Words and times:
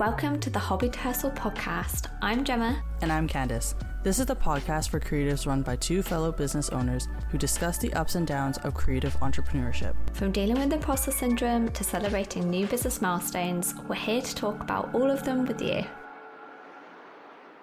Welcome 0.00 0.40
to 0.40 0.48
the 0.48 0.58
Hobby 0.58 0.88
Hustle 0.88 1.30
podcast. 1.32 2.06
I'm 2.22 2.42
Gemma. 2.42 2.82
And 3.02 3.12
I'm 3.12 3.28
Candace. 3.28 3.74
This 4.02 4.18
is 4.18 4.24
the 4.24 4.34
podcast 4.34 4.88
for 4.88 4.98
creatives 4.98 5.46
run 5.46 5.60
by 5.60 5.76
two 5.76 6.02
fellow 6.02 6.32
business 6.32 6.70
owners 6.70 7.06
who 7.28 7.36
discuss 7.36 7.76
the 7.76 7.92
ups 7.92 8.14
and 8.14 8.26
downs 8.26 8.56
of 8.64 8.72
creative 8.72 9.14
entrepreneurship. 9.18 9.94
From 10.14 10.32
dealing 10.32 10.58
with 10.58 10.72
imposter 10.72 11.10
syndrome 11.10 11.68
to 11.72 11.84
celebrating 11.84 12.48
new 12.48 12.66
business 12.66 13.02
milestones, 13.02 13.74
we're 13.90 13.94
here 13.94 14.22
to 14.22 14.34
talk 14.34 14.62
about 14.62 14.94
all 14.94 15.10
of 15.10 15.22
them 15.22 15.44
with 15.44 15.60
you. 15.60 15.84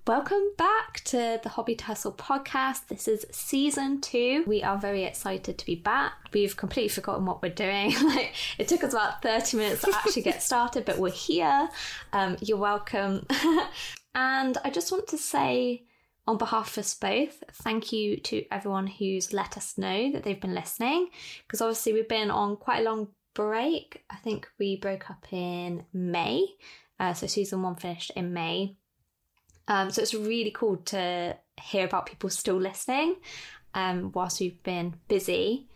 Welcome 0.08 0.52
back 0.58 1.02
to 1.08 1.38
the 1.44 1.50
Hobby 1.50 1.76
Hustle 1.76 2.14
podcast. 2.14 2.88
This 2.88 3.10
is 3.10 3.26
season 3.30 4.00
two. 4.00 4.46
We 4.48 4.64
are 4.64 4.78
very 4.78 5.04
excited 5.04 5.58
to 5.58 5.66
be 5.66 5.76
back. 5.76 6.14
We've 6.32 6.56
completely 6.56 6.88
forgotten 6.88 7.26
what 7.26 7.42
we're 7.42 7.54
doing. 7.54 7.94
like 8.06 8.34
it 8.58 8.70
took 8.70 8.86
us 8.86 8.94
about 8.94 9.22
30 9.22 9.58
minutes 9.58 9.82
to 9.82 9.94
actually 9.94 10.22
get 10.22 10.42
started, 10.42 10.86
but 10.86 10.98
we're 10.98 11.12
here. 11.12 11.68
Um, 12.14 12.38
you're 12.40 12.58
welcome. 12.58 13.28
and 14.16 14.58
I 14.64 14.70
just 14.70 14.94
want 14.94 15.08
to 15.08 15.18
say 15.18 15.84
on 16.26 16.38
behalf 16.38 16.78
of 16.78 16.86
us 16.86 16.94
both, 16.94 17.44
thank 17.52 17.92
you 17.92 18.16
to 18.22 18.46
everyone 18.50 18.88
who's 18.88 19.34
let 19.34 19.58
us 19.58 19.78
know 19.78 20.14
that 20.14 20.24
they've 20.24 20.40
been 20.40 20.56
listening. 20.56 21.10
Because 21.46 21.60
obviously 21.60 21.92
we've 21.92 22.08
been 22.08 22.32
on 22.32 22.56
quite 22.56 22.80
a 22.80 22.90
long 22.90 23.10
break. 23.34 24.06
I 24.10 24.16
think 24.16 24.48
we 24.58 24.78
broke 24.78 25.10
up 25.10 25.26
in 25.34 25.84
May. 25.92 26.46
Uh, 26.98 27.14
so 27.14 27.28
season 27.28 27.62
one 27.62 27.76
finished 27.76 28.14
in 28.16 28.32
May. 28.32 28.78
Um, 29.68 29.92
so 29.92 30.02
it's 30.02 30.14
really 30.14 30.52
cool 30.52 30.78
to 30.78 31.38
hear 31.62 31.86
about 31.86 32.06
people 32.06 32.30
still 32.30 32.56
listening 32.56 33.16
um, 33.74 34.12
whilst 34.14 34.40
we've 34.40 34.62
been 34.64 34.96
busy. 35.08 35.68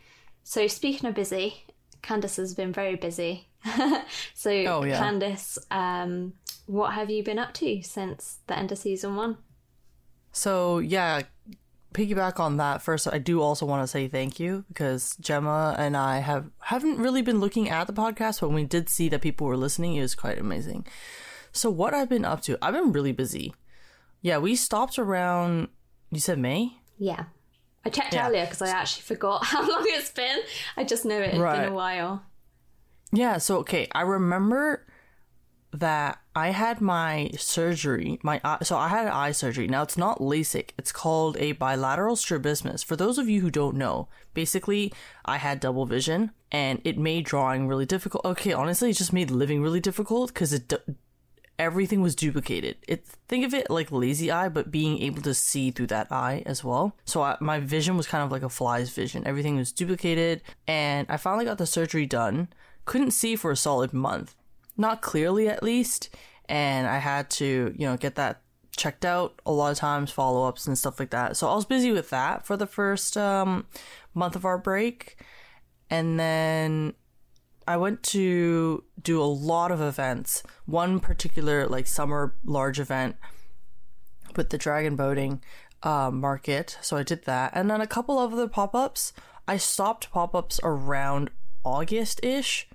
So 0.44 0.66
speaking 0.66 1.08
of 1.08 1.14
busy, 1.14 1.64
Candace 2.02 2.36
has 2.36 2.54
been 2.54 2.72
very 2.72 2.96
busy. 2.96 3.48
so 4.34 4.50
oh, 4.50 4.84
yeah. 4.84 4.98
Candace, 4.98 5.58
um, 5.70 6.32
what 6.66 6.94
have 6.94 7.10
you 7.10 7.22
been 7.22 7.38
up 7.38 7.54
to 7.54 7.82
since 7.82 8.38
the 8.46 8.58
end 8.58 8.72
of 8.72 8.78
season 8.78 9.16
one? 9.16 9.36
So 10.32 10.78
yeah, 10.78 11.22
piggyback 11.92 12.40
on 12.40 12.56
that 12.56 12.82
first. 12.82 13.06
I 13.12 13.18
do 13.18 13.40
also 13.40 13.66
want 13.66 13.82
to 13.82 13.86
say 13.86 14.08
thank 14.08 14.40
you 14.40 14.64
because 14.68 15.16
Gemma 15.20 15.76
and 15.78 15.96
I 15.96 16.18
have 16.18 16.50
haven't 16.60 16.98
really 16.98 17.22
been 17.22 17.40
looking 17.40 17.68
at 17.68 17.86
the 17.86 17.92
podcast, 17.92 18.40
but 18.40 18.48
when 18.48 18.56
we 18.56 18.64
did 18.64 18.88
see 18.88 19.08
that 19.10 19.20
people 19.20 19.46
were 19.46 19.56
listening, 19.56 19.94
it 19.94 20.02
was 20.02 20.14
quite 20.14 20.38
amazing. 20.38 20.86
So 21.52 21.70
what 21.70 21.92
I've 21.92 22.08
been 22.08 22.24
up 22.24 22.40
to, 22.42 22.56
I've 22.62 22.74
been 22.74 22.92
really 22.92 23.12
busy. 23.12 23.54
Yeah, 24.22 24.38
we 24.38 24.56
stopped 24.56 24.98
around. 24.98 25.68
You 26.10 26.20
said 26.20 26.38
May. 26.38 26.72
Yeah, 26.98 27.24
I 27.84 27.90
checked 27.90 28.14
yeah. 28.14 28.28
earlier 28.28 28.44
because 28.44 28.62
I 28.62 28.68
actually 28.68 29.02
forgot 29.02 29.44
how 29.44 29.68
long 29.68 29.84
it's 29.86 30.10
been. 30.10 30.38
I 30.76 30.84
just 30.84 31.04
know 31.04 31.18
it 31.18 31.32
had 31.32 31.40
right. 31.40 31.60
been 31.60 31.72
a 31.72 31.74
while. 31.74 32.24
Yeah. 33.12 33.38
So 33.38 33.58
okay, 33.58 33.88
I 33.92 34.02
remember 34.02 34.86
that 35.72 36.18
I 36.34 36.50
had 36.50 36.80
my 36.80 37.30
surgery. 37.36 38.18
My 38.22 38.40
eye, 38.44 38.58
so 38.62 38.76
I 38.76 38.88
had 38.88 39.08
eye 39.08 39.32
surgery. 39.32 39.66
Now 39.66 39.82
it's 39.82 39.96
not 39.96 40.18
LASIK. 40.18 40.70
It's 40.78 40.92
called 40.92 41.36
a 41.38 41.52
bilateral 41.52 42.16
strabismus. 42.16 42.82
For 42.82 42.94
those 42.94 43.18
of 43.18 43.28
you 43.28 43.40
who 43.40 43.50
don't 43.50 43.76
know, 43.76 44.08
basically 44.34 44.92
I 45.24 45.38
had 45.38 45.60
double 45.60 45.86
vision 45.86 46.30
and 46.50 46.80
it 46.84 46.98
made 46.98 47.24
drawing 47.24 47.68
really 47.68 47.86
difficult. 47.86 48.24
Okay, 48.24 48.52
honestly, 48.52 48.90
it 48.90 48.96
just 48.98 49.12
made 49.12 49.30
living 49.30 49.62
really 49.62 49.80
difficult 49.80 50.32
because 50.32 50.52
it 50.52 50.72
everything 51.58 52.00
was 52.00 52.14
duplicated. 52.14 52.76
It 52.88 53.04
think 53.28 53.44
of 53.44 53.54
it 53.54 53.70
like 53.70 53.92
lazy 53.92 54.30
eye, 54.30 54.48
but 54.48 54.70
being 54.70 55.00
able 55.02 55.22
to 55.22 55.34
see 55.34 55.70
through 55.70 55.88
that 55.88 56.10
eye 56.10 56.42
as 56.46 56.64
well. 56.64 56.96
So 57.04 57.22
I, 57.22 57.36
my 57.40 57.60
vision 57.60 57.96
was 57.96 58.06
kind 58.06 58.24
of 58.24 58.32
like 58.32 58.42
a 58.42 58.48
fly's 58.48 58.90
vision. 58.90 59.26
Everything 59.26 59.56
was 59.56 59.72
duplicated, 59.72 60.42
and 60.66 61.06
I 61.10 61.16
finally 61.16 61.44
got 61.44 61.58
the 61.58 61.66
surgery 61.66 62.06
done. 62.06 62.48
Couldn't 62.84 63.12
see 63.12 63.36
for 63.36 63.50
a 63.50 63.56
solid 63.56 63.92
month, 63.92 64.34
not 64.76 65.02
clearly 65.02 65.48
at 65.48 65.62
least, 65.62 66.14
and 66.48 66.86
I 66.86 66.98
had 66.98 67.30
to 67.30 67.74
you 67.76 67.86
know 67.86 67.96
get 67.96 68.16
that 68.16 68.42
checked 68.76 69.04
out 69.04 69.40
a 69.44 69.52
lot 69.52 69.70
of 69.70 69.78
times, 69.78 70.10
follow 70.10 70.48
ups 70.48 70.66
and 70.66 70.78
stuff 70.78 70.98
like 70.98 71.10
that. 71.10 71.36
So 71.36 71.48
I 71.48 71.54
was 71.54 71.66
busy 71.66 71.92
with 71.92 72.10
that 72.10 72.46
for 72.46 72.56
the 72.56 72.66
first 72.66 73.16
um, 73.16 73.66
month 74.14 74.34
of 74.34 74.44
our 74.44 74.58
break, 74.58 75.16
and 75.90 76.18
then 76.18 76.94
I 77.66 77.76
went 77.76 78.02
to 78.04 78.84
do 79.00 79.20
a 79.20 79.24
lot 79.24 79.70
of 79.70 79.80
events. 79.80 80.42
One 80.66 81.00
particular 81.00 81.66
like 81.66 81.86
summer 81.86 82.34
large 82.44 82.80
event 82.80 83.16
with 84.36 84.50
the 84.50 84.58
dragon 84.58 84.96
boating 84.96 85.42
uh, 85.82 86.10
market, 86.10 86.78
so 86.80 86.96
I 86.96 87.02
did 87.02 87.24
that, 87.24 87.52
and 87.54 87.70
then 87.70 87.80
a 87.80 87.86
couple 87.86 88.18
of 88.18 88.32
other 88.32 88.48
pop 88.48 88.74
ups. 88.74 89.12
I 89.46 89.56
stopped 89.56 90.10
pop 90.10 90.34
ups 90.34 90.60
around 90.62 91.30
August 91.64 92.24
ish, 92.24 92.68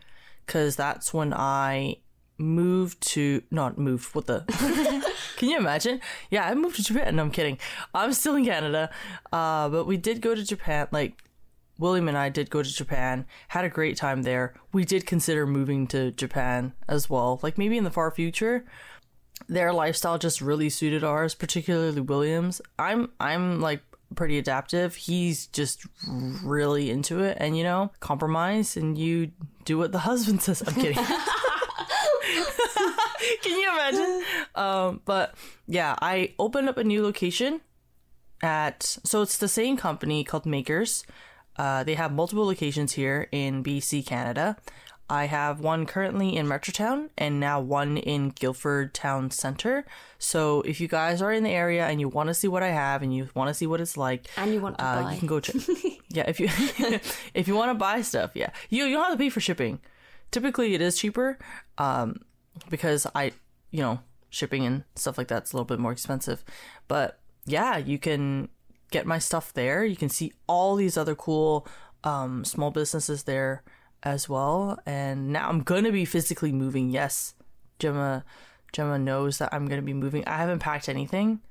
because 0.46 0.76
that's 0.76 1.14
when 1.14 1.34
I 1.34 1.98
moved 2.38 3.02
to 3.02 3.44
not 3.52 3.78
moved. 3.78 4.14
What 4.16 4.28
the? 4.28 4.44
Can 5.38 5.50
you 5.50 5.58
imagine? 5.58 6.02
Yeah, 6.32 6.48
I 6.48 6.56
moved 6.56 6.78
to 6.78 6.84
Japan. 6.84 7.16
No, 7.16 7.24
I'm 7.24 7.32
kidding. 7.32 7.60
I'm 7.94 8.14
still 8.14 8.36
in 8.36 8.46
Canada, 8.46 8.90
uh, 9.32 9.70
but 9.70 9.86
we 9.86 9.98
did 9.98 10.22
go 10.22 10.34
to 10.34 10.44
Japan 10.44 10.88
like 10.92 11.24
William 11.78 12.08
and 12.08 12.18
I 12.18 12.30
did 12.30 12.50
go 12.50 12.64
to 12.64 12.74
Japan, 12.74 13.26
had 13.50 13.66
a 13.66 13.70
great 13.70 13.98
time 13.98 14.24
there. 14.24 14.54
We 14.74 14.86
did 14.86 15.06
consider 15.06 15.46
moving 15.46 15.88
to 15.88 16.12
Japan 16.12 16.74
as 16.88 17.10
well, 17.10 17.40
like 17.44 17.58
maybe 17.58 17.78
in 17.78 17.84
the 17.84 17.92
far 17.92 18.12
future. 18.12 18.66
Their 19.48 19.72
lifestyle 19.72 20.18
just 20.18 20.42
really 20.42 20.70
suited 20.70 21.04
ours, 21.04 21.36
particularly 21.36 22.02
William's. 22.02 22.62
I'm 22.80 23.12
I'm 23.20 23.62
like 23.62 23.82
pretty 24.16 24.38
adaptive. 24.38 24.96
He's 24.96 25.48
just 25.48 25.86
really 26.44 26.90
into 26.90 27.20
it 27.20 27.38
and 27.40 27.58
you 27.58 27.64
know, 27.64 27.92
compromise 28.00 28.76
and 28.78 28.98
you 28.98 29.32
do 29.66 29.78
what 29.78 29.92
the 29.92 30.00
husband 30.10 30.42
says. 30.42 30.64
I'm 30.66 30.74
kidding. 30.74 30.96
Can 33.44 33.60
you 33.60 33.70
imagine? 33.72 34.24
Um, 34.56 35.02
but 35.06 35.36
yeah, 35.68 35.96
I 36.02 36.34
opened 36.40 36.70
up 36.70 36.78
a 36.78 36.84
new 36.84 37.04
location 37.04 37.62
at 38.42 38.84
so 38.84 39.22
it's 39.22 39.38
the 39.38 39.48
same 39.48 39.78
company 39.78 40.24
called 40.24 40.46
Makers. 40.46 41.04
Uh, 41.58 41.84
they 41.84 41.96
have 41.96 42.12
multiple 42.12 42.46
locations 42.46 42.94
here 42.94 43.28
in 43.32 43.64
BC, 43.64 44.06
Canada. 44.06 44.58
I 45.10 45.26
have 45.26 45.62
one 45.62 45.86
currently 45.86 46.36
in 46.36 46.48
Metrotown 46.48 47.10
and 47.18 47.40
now 47.40 47.62
one 47.62 47.96
in 47.96 48.30
Guildford 48.30 48.94
Town 48.94 49.32
Center. 49.32 49.86
So 50.20 50.62
if 50.62 50.82
you 50.82 50.90
guys 50.90 51.22
are 51.22 51.32
in 51.32 51.44
the 51.44 51.50
area 51.50 51.88
and 51.88 52.02
you 52.02 52.10
want 52.10 52.28
to 52.28 52.34
see 52.34 52.50
what 52.50 52.62
I 52.62 52.70
have 52.70 53.02
and 53.02 53.16
you 53.16 53.30
want 53.34 53.48
to 53.48 53.54
see 53.54 53.68
what 53.68 53.80
it's 53.80 53.96
like, 53.96 54.28
and 54.36 54.54
you 54.54 54.60
want 54.60 54.78
to 54.80 54.84
uh, 54.84 55.04
buy, 55.04 55.14
you 55.14 55.20
can 55.20 55.28
go. 55.28 55.40
Check. 55.40 55.56
yeah, 56.10 56.26
if 56.28 56.42
you 56.42 56.50
if 57.34 57.48
you 57.48 57.56
want 57.56 57.70
to 57.70 57.76
buy 57.76 58.02
stuff, 58.02 58.32
yeah, 58.34 58.50
you 58.70 58.84
you 58.86 58.96
don't 58.96 59.06
have 59.06 59.14
to 59.14 59.18
pay 59.18 59.30
for 59.30 59.40
shipping. 59.40 59.80
Typically, 60.30 60.74
it 60.74 60.82
is 60.82 60.98
cheaper 60.98 61.38
um, 61.78 62.20
because 62.70 63.08
I, 63.16 63.32
you 63.72 63.82
know, 63.82 64.02
shipping 64.30 64.66
and 64.66 64.84
stuff 64.96 65.18
like 65.18 65.30
that's 65.30 65.54
a 65.54 65.56
little 65.56 65.66
bit 65.66 65.80
more 65.80 65.94
expensive. 65.94 66.44
But 66.90 67.18
yeah, 67.46 67.78
you 67.78 67.98
can 67.98 68.50
get 68.92 69.06
my 69.06 69.20
stuff 69.20 69.54
there. 69.54 69.84
You 69.84 69.96
can 69.96 70.10
see 70.10 70.34
all 70.48 70.76
these 70.76 70.98
other 70.98 71.16
cool 71.16 71.68
um, 72.04 72.46
small 72.46 72.72
businesses 72.72 73.24
there 73.24 73.64
as 74.04 74.30
well. 74.30 74.80
And 74.86 75.34
now 75.34 75.50
I'm 75.50 75.62
gonna 75.62 75.92
be 75.92 76.06
physically 76.06 76.52
moving. 76.52 76.90
Yes, 76.90 77.34
Gemma, 77.80 78.24
Gemma 78.72 78.98
knows 79.00 79.38
that 79.40 79.54
I'm 79.54 79.68
gonna 79.68 79.82
be 79.82 79.94
moving. 79.94 80.26
I 80.28 80.38
haven't 80.38 80.60
packed 80.60 80.90
anything. 80.90 81.42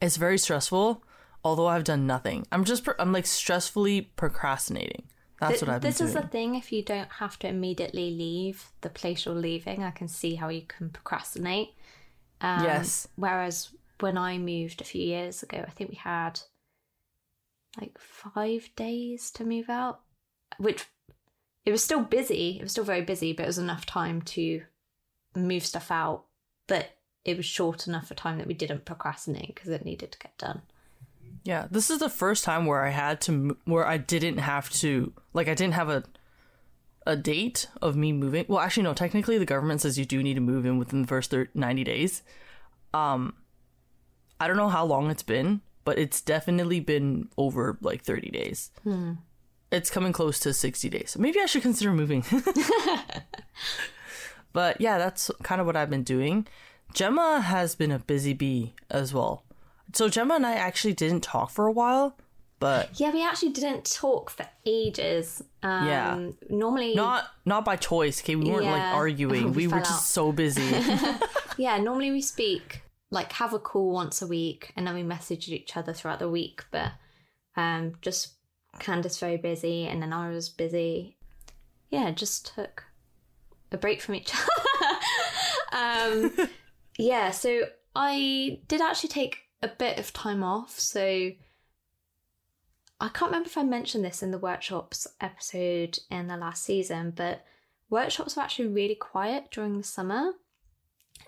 It's 0.00 0.16
very 0.16 0.38
stressful, 0.38 1.02
although 1.42 1.66
I've 1.66 1.84
done 1.84 2.06
nothing. 2.06 2.46
I'm 2.52 2.64
just 2.64 2.86
I'm 2.98 3.12
like 3.12 3.24
stressfully 3.24 4.08
procrastinating. 4.16 5.04
That's 5.40 5.60
Th- 5.60 5.62
what 5.62 5.74
I've 5.74 5.80
This 5.82 6.00
is 6.00 6.14
the 6.14 6.22
thing. 6.22 6.54
If 6.54 6.72
you 6.72 6.82
don't 6.82 7.10
have 7.10 7.38
to 7.40 7.48
immediately 7.48 8.10
leave 8.10 8.70
the 8.82 8.88
place 8.88 9.26
you're 9.26 9.34
leaving, 9.34 9.82
I 9.82 9.90
can 9.90 10.08
see 10.08 10.36
how 10.36 10.48
you 10.48 10.62
can 10.62 10.90
procrastinate. 10.90 11.74
Um, 12.40 12.64
yes. 12.64 13.08
Whereas 13.16 13.70
when 14.00 14.16
I 14.16 14.38
moved 14.38 14.80
a 14.80 14.84
few 14.84 15.02
years 15.02 15.42
ago, 15.42 15.64
I 15.66 15.70
think 15.70 15.90
we 15.90 15.96
had 15.96 16.40
like 17.80 17.98
five 17.98 18.68
days 18.76 19.30
to 19.32 19.44
move 19.44 19.68
out, 19.68 20.00
which 20.58 20.86
it 21.64 21.72
was 21.72 21.82
still 21.82 22.02
busy. 22.02 22.58
It 22.58 22.62
was 22.62 22.72
still 22.72 22.84
very 22.84 23.02
busy, 23.02 23.32
but 23.32 23.44
it 23.44 23.46
was 23.46 23.58
enough 23.58 23.86
time 23.86 24.22
to 24.22 24.62
move 25.34 25.64
stuff 25.64 25.90
out. 25.90 26.24
But 26.66 26.96
it 27.24 27.36
was 27.36 27.46
short 27.46 27.86
enough 27.86 28.08
for 28.08 28.14
time 28.14 28.38
that 28.38 28.46
we 28.46 28.54
didn't 28.54 28.84
procrastinate 28.84 29.54
because 29.54 29.70
it 29.70 29.84
needed 29.84 30.12
to 30.12 30.18
get 30.18 30.36
done. 30.38 30.62
Yeah, 31.42 31.66
this 31.70 31.90
is 31.90 31.98
the 31.98 32.08
first 32.08 32.44
time 32.44 32.64
where 32.64 32.84
I 32.84 32.90
had 32.90 33.20
to, 33.22 33.56
where 33.64 33.86
I 33.86 33.98
didn't 33.98 34.38
have 34.38 34.70
to, 34.74 35.12
like, 35.34 35.48
I 35.48 35.54
didn't 35.54 35.74
have 35.74 35.90
a, 35.90 36.04
a 37.06 37.16
date 37.16 37.68
of 37.82 37.96
me 37.96 38.12
moving. 38.12 38.46
Well, 38.48 38.60
actually, 38.60 38.84
no. 38.84 38.94
Technically, 38.94 39.36
the 39.36 39.44
government 39.44 39.82
says 39.82 39.98
you 39.98 40.06
do 40.06 40.22
need 40.22 40.34
to 40.34 40.40
move 40.40 40.64
in 40.64 40.78
within 40.78 41.02
the 41.02 41.08
first 41.08 41.30
30, 41.30 41.50
ninety 41.54 41.84
days. 41.84 42.22
Um, 42.94 43.34
I 44.40 44.46
don't 44.46 44.56
know 44.56 44.68
how 44.68 44.84
long 44.84 45.10
it's 45.10 45.22
been, 45.22 45.60
but 45.84 45.98
it's 45.98 46.20
definitely 46.20 46.80
been 46.80 47.28
over 47.36 47.78
like 47.80 48.02
30 48.02 48.30
days. 48.30 48.70
Hmm. 48.82 49.12
It's 49.70 49.90
coming 49.90 50.12
close 50.12 50.38
to 50.40 50.52
60 50.52 50.88
days. 50.88 51.16
Maybe 51.18 51.40
I 51.40 51.46
should 51.46 51.62
consider 51.62 51.92
moving. 51.92 52.24
but 54.52 54.80
yeah, 54.80 54.98
that's 54.98 55.30
kind 55.42 55.60
of 55.60 55.66
what 55.66 55.76
I've 55.76 55.90
been 55.90 56.04
doing. 56.04 56.46
Gemma 56.92 57.40
has 57.40 57.74
been 57.74 57.90
a 57.90 57.98
busy 57.98 58.34
bee 58.34 58.74
as 58.90 59.12
well. 59.12 59.44
So 59.92 60.08
Gemma 60.08 60.34
and 60.34 60.46
I 60.46 60.54
actually 60.54 60.94
didn't 60.94 61.22
talk 61.22 61.50
for 61.50 61.66
a 61.66 61.72
while, 61.72 62.16
But 62.60 62.98
Yeah, 63.00 63.10
we 63.12 63.22
actually 63.22 63.50
didn't 63.52 63.84
talk 63.84 64.30
for 64.30 64.46
ages. 64.64 65.42
Um, 65.62 65.86
Yeah. 65.88 66.28
Normally, 66.48 66.94
not 66.94 67.24
not 67.44 67.64
by 67.64 67.76
choice. 67.76 68.22
Okay, 68.22 68.36
we 68.36 68.48
weren't 68.48 68.66
like 68.66 68.76
Yeah. 68.76 68.94
arguing. 69.02 69.46
We 69.46 69.50
we 69.50 69.66
were 69.66 69.82
fell 69.82 69.90
just 69.90 70.10
so 70.12 70.30
busy. 70.30 70.70
yeah, 71.58 71.78
normally 71.78 72.12
we 72.12 72.22
speak 72.22 72.82
like 73.14 73.32
have 73.34 73.54
a 73.54 73.58
call 73.58 73.92
once 73.92 74.20
a 74.20 74.26
week, 74.26 74.72
and 74.76 74.86
then 74.86 74.94
we 74.94 75.02
messaged 75.02 75.48
each 75.48 75.76
other 75.76 75.92
throughout 75.92 76.18
the 76.18 76.28
week. 76.28 76.64
But 76.70 76.92
um, 77.56 77.94
just 78.02 78.34
Candace 78.80 79.18
very 79.18 79.36
busy, 79.36 79.86
and 79.86 80.02
then 80.02 80.12
I 80.12 80.30
was 80.30 80.48
busy. 80.48 81.16
Yeah, 81.90 82.10
just 82.10 82.54
took 82.54 82.84
a 83.70 83.78
break 83.78 84.02
from 84.02 84.16
each 84.16 84.32
other. 85.72 86.26
um, 86.26 86.48
yeah, 86.98 87.30
so 87.30 87.62
I 87.94 88.60
did 88.66 88.80
actually 88.80 89.10
take 89.10 89.38
a 89.62 89.68
bit 89.68 89.98
of 89.98 90.12
time 90.12 90.42
off. 90.42 90.78
So 90.78 91.30
I 93.00 93.08
can't 93.08 93.30
remember 93.30 93.46
if 93.46 93.56
I 93.56 93.62
mentioned 93.62 94.04
this 94.04 94.22
in 94.22 94.32
the 94.32 94.38
workshops 94.38 95.06
episode 95.20 96.00
in 96.10 96.26
the 96.26 96.36
last 96.36 96.64
season, 96.64 97.12
but 97.14 97.44
workshops 97.88 98.36
were 98.36 98.42
actually 98.42 98.68
really 98.68 98.96
quiet 98.96 99.52
during 99.52 99.78
the 99.78 99.84
summer. 99.84 100.32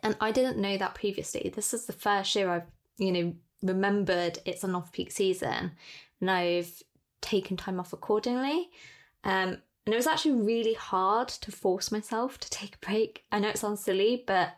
And 0.06 0.16
I 0.20 0.30
didn't 0.30 0.58
know 0.58 0.76
that 0.76 0.94
previously. 0.94 1.50
This 1.52 1.74
is 1.74 1.86
the 1.86 1.92
first 1.92 2.32
year 2.36 2.48
I've, 2.48 2.70
you 2.96 3.10
know, 3.10 3.34
remembered 3.60 4.38
it's 4.44 4.62
an 4.62 4.76
off 4.76 4.92
peak 4.92 5.10
season 5.10 5.72
and 6.20 6.30
I've 6.30 6.80
taken 7.20 7.56
time 7.56 7.80
off 7.80 7.92
accordingly. 7.92 8.70
Um, 9.24 9.58
and 9.84 9.92
it 9.92 9.96
was 9.96 10.06
actually 10.06 10.40
really 10.42 10.74
hard 10.74 11.26
to 11.26 11.50
force 11.50 11.90
myself 11.90 12.38
to 12.38 12.48
take 12.50 12.76
a 12.76 12.86
break. 12.86 13.24
I 13.32 13.40
know 13.40 13.48
it 13.48 13.58
sounds 13.58 13.82
silly, 13.82 14.22
but 14.24 14.54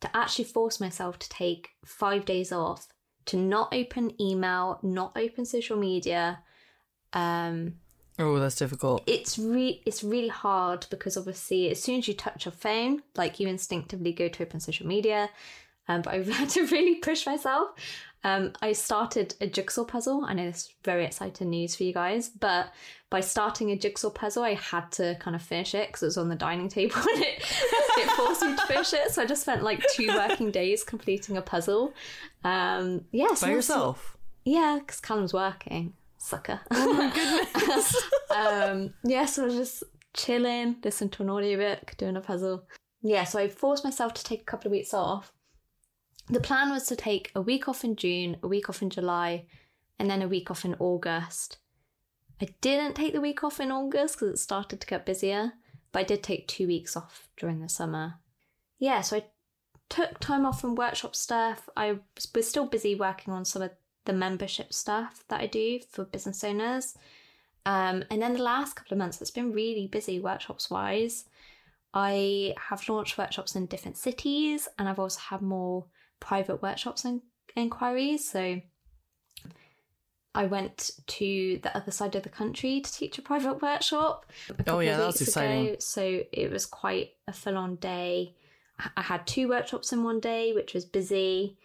to 0.00 0.16
actually 0.16 0.46
force 0.46 0.80
myself 0.80 1.20
to 1.20 1.28
take 1.28 1.68
five 1.84 2.24
days 2.24 2.50
off, 2.50 2.88
to 3.26 3.36
not 3.36 3.72
open 3.72 4.20
email, 4.20 4.80
not 4.82 5.16
open 5.16 5.44
social 5.44 5.76
media, 5.76 6.40
um, 7.12 7.74
oh, 8.20 8.38
that's 8.38 8.54
difficult. 8.56 9.02
it's 9.06 9.38
re- 9.38 9.82
it's 9.84 10.04
really 10.04 10.28
hard 10.28 10.86
because 10.90 11.16
obviously 11.16 11.70
as 11.70 11.82
soon 11.82 11.98
as 11.98 12.06
you 12.08 12.14
touch 12.14 12.44
your 12.44 12.52
phone, 12.52 13.02
like 13.16 13.40
you 13.40 13.48
instinctively 13.48 14.12
go 14.12 14.28
to 14.28 14.42
open 14.42 14.60
social 14.60 14.86
media. 14.86 15.28
Um, 15.88 16.02
but 16.02 16.14
I've 16.14 16.28
had 16.40 16.48
to 16.50 16.66
really 16.66 16.96
push 16.96 17.26
myself. 17.26 17.70
Um, 18.22 18.52
I 18.60 18.72
started 18.74 19.34
a 19.40 19.46
jigsaw 19.46 19.84
puzzle. 19.84 20.24
I 20.26 20.34
know 20.34 20.44
this 20.44 20.64
is 20.64 20.74
very 20.84 21.04
exciting 21.06 21.48
news 21.50 21.74
for 21.74 21.84
you 21.84 21.94
guys, 21.94 22.28
but 22.28 22.70
by 23.08 23.20
starting 23.20 23.70
a 23.70 23.76
jigsaw 23.76 24.10
puzzle, 24.10 24.44
I 24.44 24.54
had 24.54 24.92
to 24.92 25.16
kind 25.20 25.34
of 25.34 25.40
finish 25.42 25.74
it 25.74 25.88
because 25.88 26.02
it 26.02 26.06
was 26.06 26.18
on 26.18 26.28
the 26.28 26.36
dining 26.36 26.68
table 26.68 26.96
and 27.14 27.22
it, 27.24 27.42
it 27.42 28.10
forced 28.12 28.42
me 28.42 28.54
to 28.54 28.66
finish 28.66 28.92
it. 28.92 29.10
So 29.10 29.22
I 29.22 29.26
just 29.26 29.42
spent 29.42 29.62
like 29.64 29.82
two 29.94 30.08
working 30.08 30.50
days 30.50 30.84
completing 30.84 31.38
a 31.38 31.42
puzzle. 31.42 31.94
Um, 32.44 33.06
yeah, 33.10 33.28
By 33.40 33.50
yourself. 33.50 34.16
yeah, 34.44 34.78
because 34.80 35.00
Callum's 35.00 35.32
working. 35.32 35.94
Sucker. 36.20 36.60
Oh 36.70 36.92
my 36.92 37.10
goodness. 37.54 37.96
um, 38.30 38.92
yeah, 39.02 39.24
so 39.24 39.42
I 39.42 39.46
was 39.46 39.54
just 39.54 39.82
chilling, 40.14 40.76
listening 40.84 41.10
to 41.10 41.22
an 41.22 41.30
audiobook, 41.30 41.96
doing 41.96 42.16
a 42.16 42.20
puzzle. 42.20 42.64
Yeah, 43.02 43.24
so 43.24 43.38
I 43.38 43.48
forced 43.48 43.84
myself 43.84 44.12
to 44.14 44.24
take 44.24 44.42
a 44.42 44.44
couple 44.44 44.68
of 44.68 44.72
weeks 44.72 44.92
off. 44.92 45.32
The 46.28 46.38
plan 46.38 46.70
was 46.70 46.86
to 46.88 46.96
take 46.96 47.32
a 47.34 47.40
week 47.40 47.68
off 47.68 47.84
in 47.84 47.96
June, 47.96 48.36
a 48.42 48.48
week 48.48 48.68
off 48.68 48.82
in 48.82 48.90
July, 48.90 49.46
and 49.98 50.10
then 50.10 50.20
a 50.20 50.28
week 50.28 50.50
off 50.50 50.64
in 50.64 50.76
August. 50.78 51.56
I 52.40 52.48
didn't 52.60 52.94
take 52.94 53.14
the 53.14 53.20
week 53.20 53.42
off 53.42 53.58
in 53.58 53.72
August 53.72 54.16
because 54.16 54.34
it 54.34 54.38
started 54.38 54.80
to 54.80 54.86
get 54.86 55.06
busier, 55.06 55.54
but 55.90 56.00
I 56.00 56.04
did 56.04 56.22
take 56.22 56.46
two 56.46 56.66
weeks 56.66 56.96
off 56.96 57.28
during 57.38 57.60
the 57.60 57.68
summer. 57.68 58.16
Yeah, 58.78 59.00
so 59.00 59.16
I 59.16 59.24
took 59.88 60.20
time 60.20 60.44
off 60.44 60.60
from 60.60 60.74
workshop 60.74 61.16
stuff. 61.16 61.68
I 61.76 61.98
was 62.34 62.46
still 62.46 62.66
busy 62.66 62.94
working 62.94 63.32
on 63.32 63.46
some 63.46 63.62
of 63.62 63.70
the 64.10 64.16
membership 64.18 64.72
stuff 64.72 65.22
that 65.28 65.40
I 65.40 65.46
do 65.46 65.78
for 65.88 66.04
business 66.04 66.42
owners. 66.42 66.98
Um, 67.64 68.02
and 68.10 68.20
then 68.20 68.32
the 68.32 68.42
last 68.42 68.74
couple 68.74 68.94
of 68.94 68.98
months, 68.98 69.20
it's 69.20 69.30
been 69.30 69.52
really 69.52 69.86
busy 69.86 70.18
workshops 70.18 70.68
wise. 70.68 71.26
I 71.94 72.54
have 72.58 72.88
launched 72.88 73.18
workshops 73.18 73.54
in 73.54 73.66
different 73.66 73.96
cities, 73.96 74.68
and 74.78 74.88
I've 74.88 74.98
also 74.98 75.20
had 75.20 75.42
more 75.42 75.84
private 76.18 76.60
workshops 76.60 77.04
and 77.04 77.20
inquiries. 77.54 78.28
So 78.28 78.60
I 80.34 80.46
went 80.46 80.90
to 81.06 81.60
the 81.62 81.76
other 81.76 81.92
side 81.92 82.16
of 82.16 82.24
the 82.24 82.28
country 82.28 82.80
to 82.80 82.92
teach 82.92 83.16
a 83.18 83.22
private 83.22 83.62
workshop. 83.62 84.26
a 84.48 84.70
Oh, 84.70 84.80
yeah, 84.80 85.06
weeks 85.06 85.20
exciting. 85.20 85.68
Ago, 85.68 85.76
so 85.78 86.22
it 86.32 86.50
was 86.50 86.66
quite 86.66 87.10
a 87.28 87.32
full 87.32 87.56
on 87.56 87.76
day. 87.76 88.34
I 88.96 89.02
had 89.02 89.26
two 89.26 89.48
workshops 89.48 89.92
in 89.92 90.02
one 90.02 90.18
day, 90.18 90.52
which 90.52 90.74
was 90.74 90.84
busy. 90.84 91.58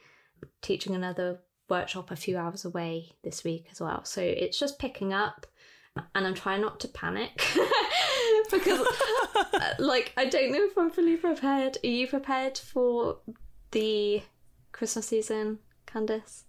Teaching 0.62 0.94
another 0.94 1.40
workshop 1.70 2.12
a 2.12 2.16
few 2.16 2.38
hours 2.38 2.66
away 2.66 3.14
this 3.24 3.44
week 3.44 3.68
as 3.72 3.80
well. 3.82 4.04
So 4.06 4.22
it's 4.22 4.60
just 4.60 4.80
picking 4.80 5.14
up, 5.14 5.46
and 6.14 6.26
I'm 6.28 6.34
trying 6.34 6.62
not 6.62 6.80
to 6.82 6.88
panic 6.88 7.42
because, 8.52 8.86
uh, 9.54 9.74
like, 9.80 10.14
I 10.18 10.26
don't 10.26 10.52
know 10.52 10.64
if 10.66 10.78
I'm 10.78 10.90
fully 10.92 11.18
prepared. 11.18 11.78
Are 11.84 11.88
you 11.88 12.08
prepared 12.08 12.58
for 12.58 13.18
the 13.72 14.22
Christmas 14.72 15.08
season, 15.08 15.60
Candace? 15.86 16.44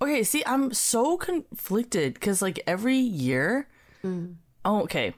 Okay, 0.00 0.24
see, 0.24 0.42
I'm 0.46 0.72
so 0.74 1.16
conflicted 1.16 2.14
because 2.14 2.42
like 2.42 2.60
every 2.66 2.96
year, 2.98 3.68
Mm. 4.04 4.34
oh, 4.64 4.82
okay, 4.82 5.14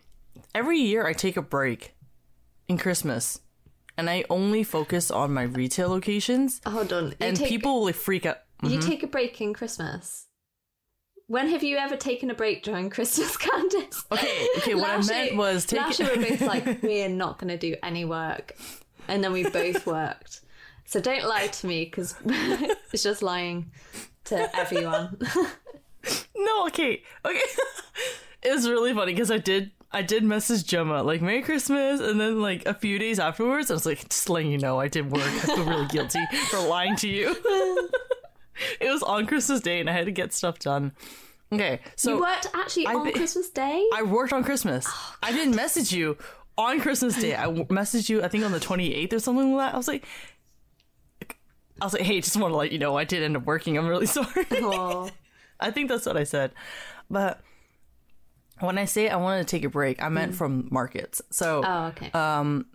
every 0.55 0.79
year 0.79 1.07
I 1.07 1.15
take 1.15 1.39
a 1.39 1.43
break 1.43 1.95
in 2.69 2.77
Christmas, 2.77 3.41
and 3.97 4.11
I 4.11 4.25
only 4.29 4.63
focus 4.63 5.11
on 5.11 5.33
my 5.33 5.45
retail 5.45 5.89
locations, 5.89 6.61
Hold 6.67 6.93
on. 6.93 7.07
You 7.13 7.15
and 7.21 7.37
take, 7.39 7.49
people 7.49 7.77
will 7.77 7.87
like, 7.87 7.95
freak 7.95 8.27
out. 8.27 8.39
You 8.63 8.79
mm-hmm. 8.79 8.89
take 8.89 9.03
a 9.03 9.07
break 9.07 9.41
in 9.41 9.53
Christmas. 9.53 10.27
When 11.27 11.49
have 11.49 11.63
you 11.63 11.77
ever 11.77 11.97
taken 11.97 12.31
a 12.31 12.35
break 12.35 12.63
during 12.63 12.91
Christmas, 12.91 13.37
Candace? 13.37 14.05
Okay, 14.13 14.49
okay, 14.59 14.75
what 14.75 14.91
I 14.91 15.03
meant 15.03 15.37
was 15.37 15.65
take. 15.65 15.81
Last 15.81 16.01
year 16.01 16.11
we 16.15 16.23
were 16.23 16.29
both 16.31 16.41
like, 16.43 16.83
we 16.83 17.03
are 17.03 17.09
not 17.09 17.39
going 17.39 17.49
to 17.49 17.59
do 17.59 17.77
any 17.83 18.05
work, 18.05 18.57
and 19.09 19.25
then 19.25 19.33
we 19.33 19.49
both 19.49 19.87
worked. 19.87 20.41
So 20.87 21.01
don't 21.01 21.27
lie 21.27 21.47
to 21.47 21.67
me 21.67 21.85
because 21.85 22.15
it's 22.93 23.03
just 23.03 23.23
lying 23.23 23.71
to 24.25 24.55
everyone. 24.57 25.19
No, 26.37 26.67
okay, 26.67 27.03
okay. 27.25 27.41
it 28.43 28.53
was 28.53 28.69
really 28.69 28.93
funny 28.93 29.13
because 29.13 29.31
I 29.31 29.39
did. 29.39 29.71
I 29.91 30.03
did 30.03 30.25
message 30.25 30.67
Gemma 30.67 31.03
like 31.03 31.23
Merry 31.23 31.41
Christmas, 31.41 32.01
and 32.01 32.21
then 32.21 32.43
like 32.43 32.67
a 32.67 32.75
few 32.75 32.99
days 32.99 33.19
afterwards, 33.19 33.71
I 33.71 33.75
was 33.75 33.87
like, 33.87 34.07
just 34.09 34.29
letting 34.29 34.51
you 34.51 34.59
know 34.59 34.79
I 34.79 34.89
did 34.89 35.11
work. 35.11 35.23
I 35.23 35.47
feel 35.47 35.65
really 35.65 35.87
guilty 35.87 36.21
for 36.51 36.59
lying 36.59 36.97
to 36.97 37.09
you. 37.09 37.35
It 38.81 38.91
was 38.91 39.03
on 39.03 39.27
Christmas 39.27 39.61
Day, 39.61 39.81
and 39.81 39.89
I 39.89 39.93
had 39.93 40.07
to 40.07 40.13
get 40.13 40.33
stuff 40.33 40.59
done. 40.59 40.93
Okay, 41.53 41.81
so 41.97 42.15
you 42.15 42.21
worked 42.21 42.49
actually 42.55 42.87
on 42.87 43.13
Christmas 43.13 43.51
Day. 43.51 43.89
I 43.95 44.03
worked 44.03 44.33
on 44.33 44.43
Christmas. 44.43 44.87
Oh, 44.89 45.15
I 45.23 45.33
didn't 45.33 45.55
message 45.55 45.93
you 45.93 46.17
on 46.59 46.81
Christmas 46.81 47.21
Day. 47.21 47.37
I 47.37 47.47
messaged 47.47 48.09
you, 48.09 48.23
I 48.23 48.29
think, 48.29 48.45
on 48.45 48.53
the 48.53 48.61
28th 48.61 49.13
or 49.13 49.19
something 49.21 49.55
like 49.55 49.69
that. 49.69 49.75
I 49.75 49.77
was 49.77 49.89
like, 49.89 50.07
I 51.81 51.85
was 51.85 51.93
like, 51.93 52.03
hey, 52.03 52.21
just 52.21 52.37
want 52.37 52.53
to 52.53 52.57
let 52.57 52.73
you 52.73 52.79
know 52.79 52.97
I 52.97 53.05
did 53.05 53.23
end 53.23 53.37
up 53.37 53.45
working. 53.45 53.77
I'm 53.77 53.87
really 53.87 54.07
sorry. 54.19 54.47
Oh, 54.53 55.11
I 55.61 55.71
think 55.71 55.89
that's 55.89 56.07
what 56.07 56.17
I 56.17 56.25
said. 56.25 56.53
But 57.11 57.41
when 58.61 58.79
I 58.79 58.85
say 58.85 59.09
I 59.09 59.17
wanted 59.17 59.47
to 59.47 59.57
take 59.57 59.65
a 59.65 59.69
break, 59.69 60.03
I 60.03 60.09
meant 60.09 60.33
mm. 60.33 60.37
from 60.37 60.69
markets. 60.71 61.21
So 61.31 61.63
oh, 61.65 61.87
okay. 61.87 62.11
Um, 62.13 62.67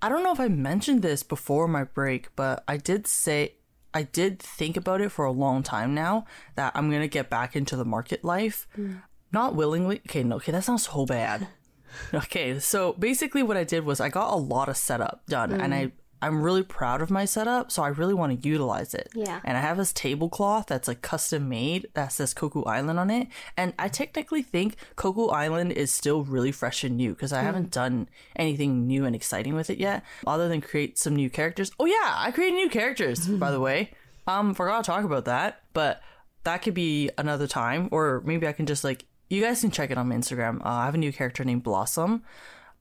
I 0.00 0.08
don't 0.08 0.22
know 0.22 0.32
if 0.32 0.40
I 0.40 0.48
mentioned 0.48 1.02
this 1.02 1.22
before 1.22 1.66
my 1.66 1.84
break, 1.84 2.34
but 2.36 2.62
I 2.68 2.76
did 2.76 3.06
say 3.06 3.54
I 3.94 4.02
did 4.02 4.38
think 4.38 4.76
about 4.76 5.00
it 5.00 5.10
for 5.10 5.24
a 5.24 5.32
long 5.32 5.62
time 5.62 5.94
now 5.94 6.26
that 6.56 6.72
I'm 6.74 6.90
gonna 6.90 7.08
get 7.08 7.30
back 7.30 7.56
into 7.56 7.76
the 7.76 7.84
market 7.84 8.24
life. 8.24 8.68
Hmm. 8.74 8.96
Not 9.32 9.54
willingly. 9.54 10.00
Okay, 10.08 10.22
no, 10.22 10.36
okay, 10.36 10.52
that 10.52 10.64
sounds 10.64 10.88
so 10.88 11.04
bad. 11.04 11.48
okay, 12.14 12.58
so 12.58 12.94
basically 12.94 13.42
what 13.42 13.56
I 13.56 13.64
did 13.64 13.84
was 13.84 14.00
I 14.00 14.08
got 14.08 14.32
a 14.32 14.36
lot 14.36 14.68
of 14.68 14.76
setup 14.76 15.26
done 15.26 15.52
and 15.52 15.74
I 15.74 15.84
hmm. 15.86 15.90
I'm 16.20 16.42
really 16.42 16.62
proud 16.62 17.00
of 17.00 17.10
my 17.10 17.24
setup, 17.24 17.70
so 17.70 17.82
I 17.82 17.88
really 17.88 18.14
want 18.14 18.42
to 18.42 18.48
utilize 18.48 18.92
it. 18.92 19.08
Yeah. 19.14 19.40
And 19.44 19.56
I 19.56 19.60
have 19.60 19.76
this 19.76 19.92
tablecloth 19.92 20.66
that's 20.66 20.88
like 20.88 21.00
custom 21.00 21.48
made 21.48 21.88
that 21.94 22.08
says 22.08 22.34
Koku 22.34 22.64
Island 22.64 22.98
on 22.98 23.10
it. 23.10 23.28
And 23.56 23.72
I 23.78 23.88
technically 23.88 24.42
think 24.42 24.76
Koku 24.96 25.26
Island 25.26 25.72
is 25.72 25.92
still 25.92 26.24
really 26.24 26.50
fresh 26.50 26.82
and 26.82 26.96
new 26.96 27.14
because 27.14 27.32
I 27.32 27.42
haven't 27.42 27.70
done 27.70 28.08
anything 28.34 28.86
new 28.86 29.04
and 29.04 29.14
exciting 29.14 29.54
with 29.54 29.70
it 29.70 29.78
yet, 29.78 30.02
other 30.26 30.48
than 30.48 30.60
create 30.60 30.98
some 30.98 31.14
new 31.14 31.30
characters. 31.30 31.70
Oh 31.78 31.86
yeah, 31.86 32.14
I 32.16 32.32
created 32.32 32.56
new 32.56 32.68
characters, 32.68 33.28
by 33.28 33.50
the 33.50 33.60
way. 33.60 33.92
Um, 34.26 34.54
forgot 34.54 34.84
to 34.84 34.90
talk 34.90 35.04
about 35.04 35.24
that, 35.26 35.62
but 35.72 36.00
that 36.44 36.62
could 36.62 36.74
be 36.74 37.10
another 37.16 37.46
time, 37.46 37.88
or 37.92 38.22
maybe 38.24 38.46
I 38.46 38.52
can 38.52 38.66
just 38.66 38.84
like 38.84 39.04
you 39.30 39.42
guys 39.42 39.60
can 39.60 39.70
check 39.70 39.90
it 39.90 39.98
on 39.98 40.08
my 40.08 40.16
Instagram. 40.16 40.60
Uh, 40.60 40.70
I 40.70 40.84
have 40.86 40.94
a 40.94 40.98
new 40.98 41.12
character 41.12 41.44
named 41.44 41.62
Blossom. 41.62 42.22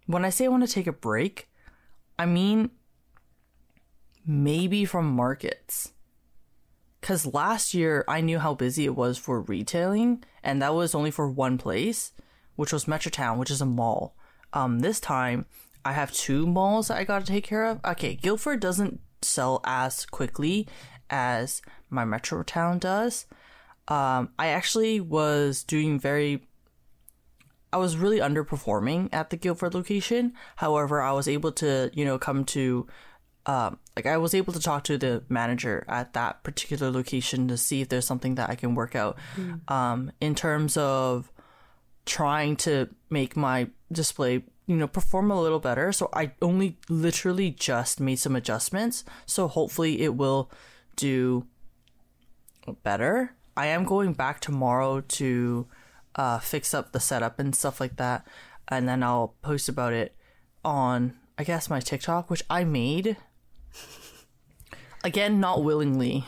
When 0.05 0.23
I 0.25 0.29
say 0.29 0.45
I 0.45 0.47
want 0.47 0.65
to 0.65 0.73
take 0.73 0.87
a 0.87 0.93
break, 0.93 1.49
I 2.17 2.25
mean 2.25 2.71
maybe 4.27 4.83
from 4.85 5.07
markets. 5.07 5.93
Because 6.99 7.25
last 7.25 7.73
year 7.73 8.03
I 8.07 8.21
knew 8.21 8.39
how 8.39 8.53
busy 8.53 8.85
it 8.85 8.95
was 8.95 9.17
for 9.17 9.41
retailing, 9.41 10.23
and 10.43 10.61
that 10.61 10.75
was 10.75 10.93
only 10.93 11.11
for 11.11 11.29
one 11.29 11.57
place, 11.57 12.11
which 12.55 12.73
was 12.73 12.85
Metrotown, 12.85 13.37
which 13.37 13.51
is 13.51 13.61
a 13.61 13.65
mall. 13.65 14.15
Um, 14.51 14.79
this 14.79 14.99
time 14.99 15.45
I 15.85 15.93
have 15.93 16.11
two 16.11 16.45
malls 16.45 16.89
that 16.89 16.97
I 16.97 17.05
got 17.05 17.21
to 17.21 17.31
take 17.31 17.45
care 17.45 17.65
of. 17.65 17.79
Okay, 17.85 18.15
Guildford 18.15 18.59
doesn't 18.59 18.99
sell 19.21 19.61
as 19.63 20.05
quickly 20.05 20.67
as 21.09 21.61
my 21.89 22.03
Metrotown 22.03 22.79
does. 22.79 23.25
um, 23.87 24.29
I 24.37 24.47
actually 24.47 24.99
was 24.99 25.63
doing 25.63 25.99
very 25.99 26.43
I 27.71 27.77
was 27.77 27.97
really 27.97 28.19
underperforming 28.19 29.09
at 29.11 29.29
the 29.29 29.37
Guildford 29.37 29.73
location. 29.73 30.33
However, 30.55 31.01
I 31.01 31.11
was 31.11 31.27
able 31.27 31.51
to, 31.53 31.91
you 31.93 32.05
know, 32.05 32.17
come 32.17 32.45
to, 32.45 32.87
um, 33.47 33.79
like, 33.95 34.05
I 34.05 34.17
was 34.17 34.35
able 34.35 34.53
to 34.53 34.59
talk 34.59 34.83
to 34.83 34.97
the 34.97 35.23
manager 35.29 35.85
at 35.87 36.13
that 36.13 36.43
particular 36.43 36.91
location 36.91 37.47
to 37.47 37.57
see 37.57 37.81
if 37.81 37.89
there's 37.89 38.05
something 38.05 38.35
that 38.35 38.49
I 38.49 38.55
can 38.55 38.75
work 38.75 38.95
out. 38.95 39.17
Mm. 39.35 39.71
Um, 39.71 40.11
in 40.21 40.35
terms 40.35 40.77
of 40.77 41.31
trying 42.05 42.57
to 42.57 42.89
make 43.09 43.35
my 43.35 43.69
display, 43.91 44.43
you 44.65 44.75
know, 44.75 44.87
perform 44.87 45.31
a 45.31 45.41
little 45.41 45.59
better. 45.59 45.91
So 45.91 46.09
I 46.13 46.33
only 46.41 46.77
literally 46.89 47.51
just 47.51 47.99
made 47.99 48.19
some 48.19 48.35
adjustments. 48.35 49.03
So 49.25 49.47
hopefully 49.47 50.01
it 50.01 50.15
will 50.15 50.51
do 50.97 51.47
better. 52.83 53.33
I 53.55 53.67
am 53.67 53.85
going 53.85 54.13
back 54.13 54.39
tomorrow 54.39 55.01
to 55.01 55.67
uh, 56.15 56.39
fix 56.39 56.73
up 56.73 56.91
the 56.91 56.99
setup 56.99 57.39
and 57.39 57.55
stuff 57.55 57.79
like 57.79 57.95
that, 57.97 58.27
and 58.67 58.87
then 58.87 59.03
I'll 59.03 59.35
post 59.41 59.69
about 59.69 59.93
it 59.93 60.15
on 60.65 61.13
I 61.37 61.43
guess 61.43 61.69
my 61.69 61.79
TikTok, 61.79 62.29
which 62.29 62.43
I 62.49 62.63
made. 62.63 63.15
Again, 65.03 65.39
not 65.39 65.63
willingly. 65.63 66.25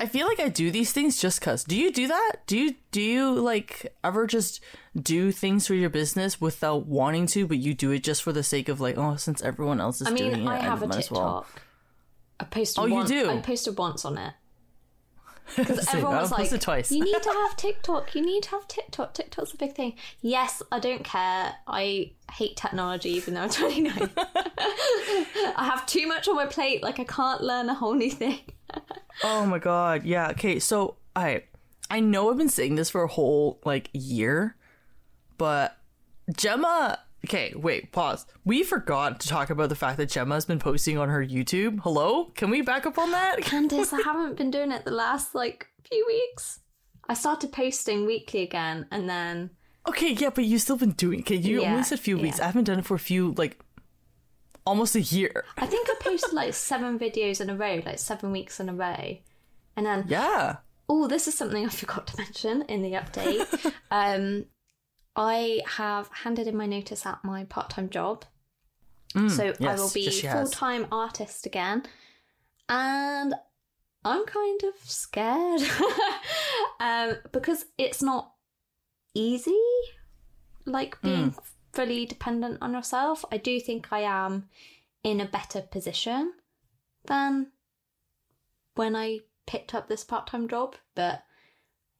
I 0.00 0.06
feel 0.06 0.26
like 0.26 0.40
I 0.40 0.48
do 0.48 0.70
these 0.70 0.92
things 0.92 1.20
just 1.20 1.40
cuz. 1.40 1.62
Do 1.64 1.76
you 1.76 1.92
do 1.92 2.08
that? 2.08 2.32
Do 2.46 2.58
you 2.58 2.74
do 2.90 3.00
you 3.00 3.32
like 3.34 3.94
ever 4.02 4.26
just 4.26 4.60
do 5.00 5.30
things 5.32 5.66
for 5.66 5.74
your 5.74 5.88
business 5.90 6.40
without 6.40 6.86
wanting 6.86 7.26
to, 7.28 7.46
but 7.46 7.58
you 7.58 7.74
do 7.74 7.92
it 7.92 8.02
just 8.02 8.22
for 8.22 8.32
the 8.32 8.42
sake 8.42 8.68
of 8.68 8.80
like, 8.80 8.98
oh, 8.98 9.14
since 9.16 9.40
everyone 9.42 9.80
else 9.80 10.00
is 10.00 10.08
I 10.08 10.10
mean, 10.10 10.32
doing 10.32 10.48
I 10.48 10.58
it, 10.58 10.62
have 10.62 10.82
I 10.82 10.86
a 10.86 10.88
might 10.88 10.94
TikTok. 10.96 11.06
as 11.06 11.10
well. 11.10 11.46
I 12.40 12.44
posted 12.44 12.82
Oh, 12.82 12.86
you 12.86 12.94
once, 12.94 13.08
do? 13.08 13.30
I 13.30 13.36
posted 13.38 13.78
once 13.78 14.04
on 14.04 14.18
it. 14.18 14.34
Because 15.56 15.86
everyone 15.88 16.16
was 16.16 16.30
like, 16.30 16.58
twice. 16.60 16.90
you 16.90 17.04
need 17.04 17.22
to 17.22 17.28
have 17.48 17.56
TikTok. 17.56 18.14
You 18.14 18.22
need 18.22 18.44
to 18.44 18.50
have 18.52 18.66
TikTok. 18.66 19.12
TikTok's 19.12 19.52
a 19.52 19.56
big 19.58 19.74
thing. 19.74 19.94
Yes, 20.22 20.62
I 20.72 20.78
don't 20.80 21.04
care. 21.04 21.54
I 21.66 22.12
hate 22.32 22.56
technology, 22.56 23.10
even 23.10 23.34
though 23.34 23.42
I'm 23.42 23.50
29. 23.50 24.10
I 25.64 25.68
have 25.68 25.86
too 25.86 26.06
much 26.06 26.28
on 26.28 26.36
my 26.36 26.46
plate. 26.46 26.82
Like, 26.82 27.00
I 27.00 27.04
can't 27.04 27.40
learn 27.42 27.68
a 27.70 27.74
whole 27.74 27.94
new 27.94 28.10
thing. 28.10 28.40
Oh 29.22 29.46
my 29.46 29.60
god, 29.60 30.02
yeah. 30.04 30.30
Okay, 30.30 30.58
so 30.58 30.96
I 31.14 31.44
I 31.88 32.00
know 32.00 32.30
I've 32.30 32.36
been 32.36 32.48
saying 32.48 32.74
this 32.74 32.90
for 32.90 33.04
a 33.04 33.08
whole 33.08 33.60
like 33.64 33.88
year, 33.92 34.56
but 35.38 35.76
Gemma 36.36 36.98
Okay, 37.24 37.54
wait, 37.56 37.92
pause. 37.92 38.26
We 38.44 38.64
forgot 38.64 39.20
to 39.20 39.28
talk 39.28 39.48
about 39.50 39.68
the 39.70 39.76
fact 39.76 39.96
that 39.98 40.10
Gemma 40.10 40.34
has 40.34 40.44
been 40.44 40.58
posting 40.58 40.98
on 40.98 41.08
her 41.08 41.24
YouTube. 41.24 41.80
Hello? 41.80 42.24
Can 42.34 42.50
we 42.50 42.60
back 42.60 42.84
up 42.86 42.98
on 42.98 43.12
that? 43.12 43.38
Candace, 43.42 43.92
I 43.94 44.00
haven't 44.02 44.36
been 44.36 44.50
doing 44.50 44.72
it 44.72 44.84
the 44.84 44.90
last 44.90 45.34
like 45.34 45.68
few 45.88 46.04
weeks. 46.06 46.58
I 47.08 47.14
started 47.14 47.52
posting 47.52 48.04
weekly 48.06 48.42
again 48.42 48.86
and 48.90 49.08
then 49.08 49.50
Okay, 49.88 50.10
yeah, 50.12 50.30
but 50.30 50.44
you've 50.44 50.62
still 50.62 50.76
been 50.76 50.92
doing 50.92 51.20
Okay, 51.20 51.36
you 51.36 51.62
Yeah, 51.62 51.70
only 51.70 51.84
said 51.84 51.98
a 52.00 52.02
few 52.02 52.18
weeks. 52.18 52.38
yeah. 52.38 52.44
I 52.44 52.46
haven't 52.48 52.64
done 52.64 52.80
it 52.80 52.84
for 52.84 52.94
a 52.96 52.98
few 52.98 53.32
like 53.38 53.60
almost 54.66 54.94
a 54.94 55.00
year. 55.00 55.44
I 55.56 55.66
think 55.66 55.88
I 55.90 55.94
posted 56.00 56.32
like 56.32 56.54
seven 56.54 56.98
videos 56.98 57.40
in 57.40 57.50
a 57.50 57.56
row, 57.56 57.82
like 57.84 57.98
seven 57.98 58.32
weeks 58.32 58.60
in 58.60 58.68
a 58.68 58.74
row. 58.74 59.16
And 59.76 59.86
then 59.86 60.04
Yeah. 60.08 60.56
Oh, 60.88 61.06
this 61.08 61.26
is 61.28 61.34
something 61.34 61.64
I 61.64 61.68
forgot 61.70 62.06
to 62.08 62.16
mention 62.18 62.62
in 62.62 62.82
the 62.82 62.92
update. 62.92 63.72
um, 63.90 64.46
I 65.16 65.60
have 65.66 66.08
handed 66.12 66.46
in 66.46 66.56
my 66.56 66.66
notice 66.66 67.06
at 67.06 67.24
my 67.24 67.44
part 67.44 67.70
time 67.70 67.88
job. 67.88 68.24
so 69.14 69.20
I 69.20 69.52
Mm, 69.52 69.78
will 69.78 69.90
be 69.94 70.00
yes, 70.02 70.14
she 70.14 70.26
has. 70.26 70.40
full 70.42 70.50
time 70.50 70.86
artist 70.92 71.46
again. 71.46 71.84
And 72.68 73.34
I'm 74.04 74.26
kind 74.26 74.62
of 74.64 74.74
scared 74.90 75.62
um, 76.80 77.16
because 77.32 77.66
it's 77.78 78.02
not 78.02 78.32
easy, 79.14 79.60
like 80.66 81.00
being 81.02 81.30
Mm. 81.32 81.38
Fully 81.74 82.06
dependent 82.06 82.58
on 82.60 82.72
yourself. 82.72 83.24
I 83.32 83.36
do 83.36 83.60
think 83.60 83.88
I 83.92 84.00
am 84.00 84.48
in 85.02 85.20
a 85.20 85.26
better 85.26 85.60
position 85.60 86.32
than 87.06 87.48
when 88.74 88.96
I 88.96 89.20
picked 89.46 89.74
up 89.74 89.88
this 89.88 90.04
part 90.04 90.26
time 90.26 90.48
job, 90.48 90.76
but 90.94 91.22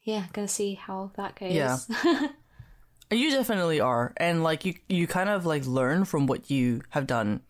yeah, 0.03 0.27
gonna 0.33 0.49
see 0.49 0.75
how 0.75 1.13
that 1.17 1.39
goes. 1.39 1.53
Yeah. 1.53 1.79
You 3.11 3.31
definitely 3.31 3.81
are, 3.81 4.15
and 4.17 4.43
like 4.43 4.65
you, 4.65 4.75
you 4.89 5.07
kind 5.07 5.29
of 5.29 5.45
like 5.45 5.67
learn 5.67 6.05
from 6.05 6.27
what 6.27 6.51
you 6.51 6.81
have 6.89 7.07
done 7.07 7.43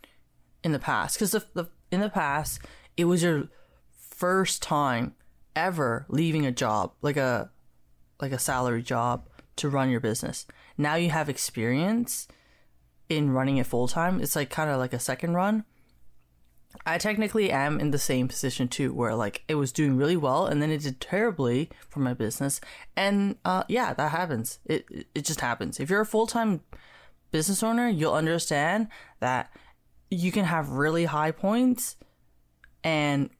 in 0.62 0.72
the 0.72 0.78
past. 0.78 1.16
Because 1.16 1.30
the, 1.30 1.44
the 1.54 1.66
in 1.90 2.00
the 2.00 2.10
past, 2.10 2.60
it 2.96 3.04
was 3.04 3.22
your 3.22 3.48
first 3.96 4.62
time 4.62 5.14
ever 5.54 6.06
leaving 6.08 6.44
a 6.44 6.52
job, 6.52 6.92
like 7.02 7.16
a 7.16 7.50
like 8.20 8.32
a 8.32 8.38
salary 8.38 8.82
job, 8.82 9.28
to 9.56 9.68
run 9.68 9.90
your 9.90 10.00
business. 10.00 10.44
Now 10.76 10.94
you 10.96 11.10
have 11.10 11.28
experience 11.28 12.28
in 13.08 13.30
running 13.30 13.58
it 13.58 13.66
full 13.66 13.88
time. 13.88 14.20
It's 14.20 14.36
like 14.36 14.50
kind 14.50 14.70
of 14.70 14.78
like 14.78 14.92
a 14.92 14.98
second 14.98 15.34
run. 15.34 15.64
I 16.84 16.98
technically 16.98 17.50
am 17.52 17.78
in 17.78 17.92
the 17.92 17.98
same 17.98 18.26
position 18.28 18.66
too, 18.68 18.92
where 18.92 19.14
like 19.14 19.44
it 19.46 19.54
was 19.54 19.72
doing 19.72 19.96
really 19.96 20.16
well 20.16 20.46
and 20.46 20.60
then 20.60 20.70
it 20.70 20.82
did 20.82 21.00
terribly 21.00 21.70
for 21.88 22.00
my 22.00 22.14
business. 22.14 22.60
And 22.96 23.36
uh, 23.44 23.64
yeah, 23.68 23.94
that 23.94 24.10
happens. 24.10 24.58
It 24.64 24.84
it- 25.14 25.24
just 25.24 25.40
happens. 25.40 25.78
If 25.78 25.88
you're 25.88 26.00
a 26.00 26.06
full 26.06 26.26
time 26.26 26.62
business 27.30 27.62
owner, 27.62 27.88
you'll 27.88 28.14
understand 28.14 28.88
that 29.20 29.50
you 30.10 30.32
can 30.32 30.44
have 30.44 30.70
really 30.70 31.04
high 31.04 31.30
points 31.30 31.96
and 32.82 33.30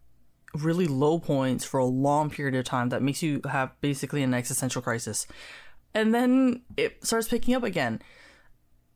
really 0.54 0.86
low 0.86 1.18
points 1.18 1.64
for 1.64 1.78
a 1.78 1.84
long 1.84 2.30
period 2.30 2.54
of 2.54 2.64
time 2.64 2.88
that 2.90 3.02
makes 3.02 3.22
you 3.22 3.40
have 3.50 3.72
basically 3.80 4.22
an 4.22 4.32
existential 4.32 4.80
crisis. 4.80 5.26
And 5.94 6.14
then 6.14 6.62
it 6.76 7.04
starts 7.04 7.28
picking 7.28 7.54
up 7.54 7.62
again. 7.62 8.02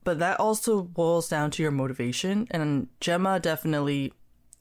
But 0.05 0.19
that 0.19 0.41
also 0.41 0.83
boils 0.83 1.29
down 1.29 1.51
to 1.53 1.63
your 1.63 1.71
motivation. 1.71 2.47
And 2.51 2.89
Gemma 3.01 3.41
definitely 3.41 4.13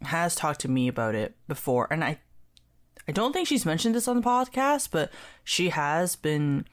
has 0.03 0.35
talked 0.35 0.61
to 0.61 0.67
me 0.67 0.87
about 0.87 1.15
it 1.15 1.35
before. 1.47 1.87
And 1.89 2.03
I 2.03 2.19
I 3.07 3.13
don't 3.13 3.31
think 3.31 3.47
she's 3.47 3.65
mentioned 3.65 3.95
this 3.95 4.07
on 4.07 4.17
the 4.17 4.21
podcast, 4.21 4.89
but 4.91 5.11
she 5.43 5.69
has 5.69 6.17
been 6.17 6.65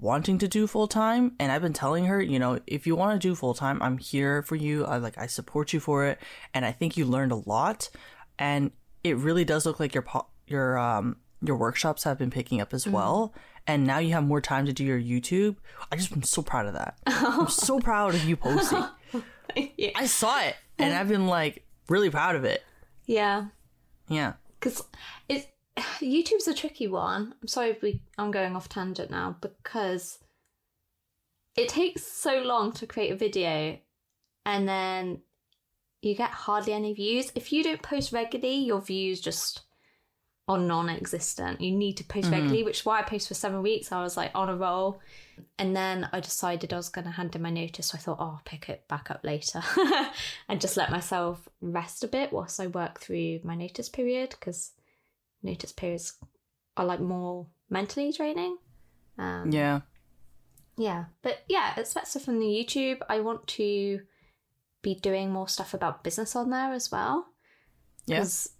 wanting 0.00 0.38
to 0.38 0.48
do 0.48 0.66
full 0.66 0.86
time 0.86 1.32
and 1.38 1.52
I've 1.52 1.60
been 1.60 1.72
telling 1.72 2.06
her, 2.06 2.22
you 2.22 2.38
know, 2.38 2.60
if 2.66 2.86
you 2.86 2.96
want 2.96 3.20
to 3.20 3.28
do 3.28 3.34
full 3.34 3.52
time, 3.52 3.82
I'm 3.82 3.98
here 3.98 4.42
for 4.42 4.56
you. 4.56 4.84
I 4.84 4.96
like 4.98 5.18
I 5.18 5.26
support 5.26 5.72
you 5.72 5.80
for 5.80 6.06
it 6.06 6.18
and 6.54 6.64
I 6.64 6.72
think 6.72 6.96
you 6.96 7.04
learned 7.04 7.32
a 7.32 7.42
lot 7.46 7.90
and 8.38 8.70
it 9.04 9.16
really 9.16 9.44
does 9.44 9.66
look 9.66 9.80
like 9.80 9.94
your 9.94 10.02
po- 10.02 10.28
your 10.46 10.78
um 10.78 11.16
your 11.42 11.56
workshops 11.56 12.04
have 12.04 12.18
been 12.18 12.30
picking 12.30 12.60
up 12.60 12.72
as 12.72 12.86
well 12.86 13.34
and 13.66 13.86
now 13.86 13.98
you 13.98 14.12
have 14.12 14.24
more 14.24 14.40
time 14.40 14.66
to 14.66 14.72
do 14.72 14.84
your 14.84 15.00
YouTube. 15.00 15.56
I 15.90 15.96
just 15.96 16.12
am 16.12 16.22
so 16.22 16.42
proud 16.42 16.66
of 16.66 16.74
that. 16.74 16.98
I'm 17.06 17.48
so 17.48 17.78
proud 17.80 18.14
of 18.14 18.24
you 18.24 18.36
posting. 18.36 18.84
yeah. 19.76 19.90
I 19.94 20.06
saw 20.06 20.40
it 20.40 20.56
and 20.78 20.92
I've 20.94 21.08
been 21.08 21.26
like 21.26 21.64
really 21.88 22.10
proud 22.10 22.36
of 22.36 22.44
it. 22.44 22.62
yeah. 23.06 23.46
Yeah. 24.08 24.34
because 24.58 24.82
it 25.28 25.48
YouTube's 26.00 26.48
a 26.48 26.54
tricky 26.54 26.86
one. 26.88 27.34
I'm 27.40 27.48
sorry 27.48 27.70
if 27.70 27.82
we 27.82 28.02
I'm 28.18 28.30
going 28.30 28.56
off 28.56 28.68
tangent 28.68 29.10
now 29.10 29.36
because 29.40 30.18
it 31.56 31.68
takes 31.68 32.02
so 32.04 32.40
long 32.42 32.72
to 32.72 32.86
create 32.86 33.12
a 33.12 33.16
video 33.16 33.78
and 34.44 34.68
then 34.68 35.22
you 36.00 36.16
get 36.16 36.30
hardly 36.30 36.72
any 36.72 36.92
views. 36.92 37.30
If 37.34 37.52
you 37.52 37.62
don't 37.62 37.80
post 37.82 38.12
regularly, 38.12 38.56
your 38.56 38.80
views 38.80 39.20
just 39.20 39.62
are 40.48 40.58
non-existent. 40.58 41.60
You 41.60 41.70
need 41.72 41.96
to 41.98 42.04
post 42.04 42.30
regularly, 42.30 42.64
which 42.64 42.80
is 42.80 42.84
why 42.86 42.98
I 42.98 43.02
post 43.02 43.28
for 43.28 43.34
seven 43.34 43.62
weeks. 43.62 43.92
I 43.92 44.02
was 44.02 44.16
like 44.16 44.32
on 44.34 44.48
a 44.48 44.56
roll. 44.56 45.00
And 45.58 45.74
then 45.74 46.08
I 46.12 46.20
decided 46.20 46.72
I 46.72 46.76
was 46.76 46.88
going 46.88 47.04
to 47.04 47.10
hand 47.12 47.34
in 47.36 47.42
my 47.42 47.50
notice. 47.50 47.86
So 47.88 47.96
I 47.96 48.00
thought, 48.00 48.18
oh, 48.20 48.24
I'll 48.24 48.42
pick 48.44 48.68
it 48.68 48.86
back 48.88 49.10
up 49.10 49.20
later 49.24 49.62
and 50.48 50.60
just 50.60 50.76
let 50.76 50.90
myself 50.90 51.48
rest 51.60 52.02
a 52.04 52.08
bit 52.08 52.32
whilst 52.32 52.60
I 52.60 52.66
work 52.66 53.00
through 53.00 53.40
my 53.44 53.54
notice 53.54 53.88
period 53.88 54.30
because 54.30 54.72
notice 55.42 55.72
periods 55.72 56.14
are 56.76 56.84
like 56.84 57.00
more 57.00 57.46
mentally 57.70 58.10
draining. 58.12 58.56
Um, 59.18 59.50
Yeah. 59.52 59.80
yeah, 60.76 61.04
but 61.22 61.44
yeah, 61.48 61.74
especially 61.76 62.20
from 62.22 62.40
the 62.40 62.46
YouTube, 62.46 62.98
I 63.08 63.20
want 63.20 63.46
to 63.48 64.00
be 64.82 64.94
doing 64.96 65.30
more 65.30 65.48
stuff 65.48 65.72
about 65.74 66.02
business 66.02 66.34
on 66.34 66.50
there 66.50 66.72
as 66.72 66.90
well 66.90 67.26
Yeah. 68.06 68.16
because 68.18 68.50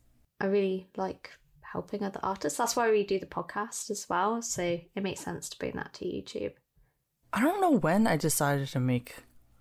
I 0.41 0.47
really 0.47 0.89
like 0.97 1.31
helping 1.73 2.05
other 2.05 2.21
artists. 2.23 2.59
That's 2.59 2.77
why 2.77 2.91
we 2.91 3.03
do 3.03 3.19
the 3.19 3.27
podcast 3.27 3.91
as 3.91 4.07
well. 4.09 4.43
So 4.43 4.63
it 4.63 5.03
makes 5.03 5.21
sense 5.21 5.49
to 5.49 5.59
bring 5.59 5.73
that 5.77 5.95
to 5.95 6.05
YouTube. 6.05 6.53
I 7.33 7.41
don't 7.41 7.63
know 7.63 7.71
when 7.71 8.07
I 8.07 8.17
decided 8.19 8.69
to 8.69 8.81
make 8.81 9.17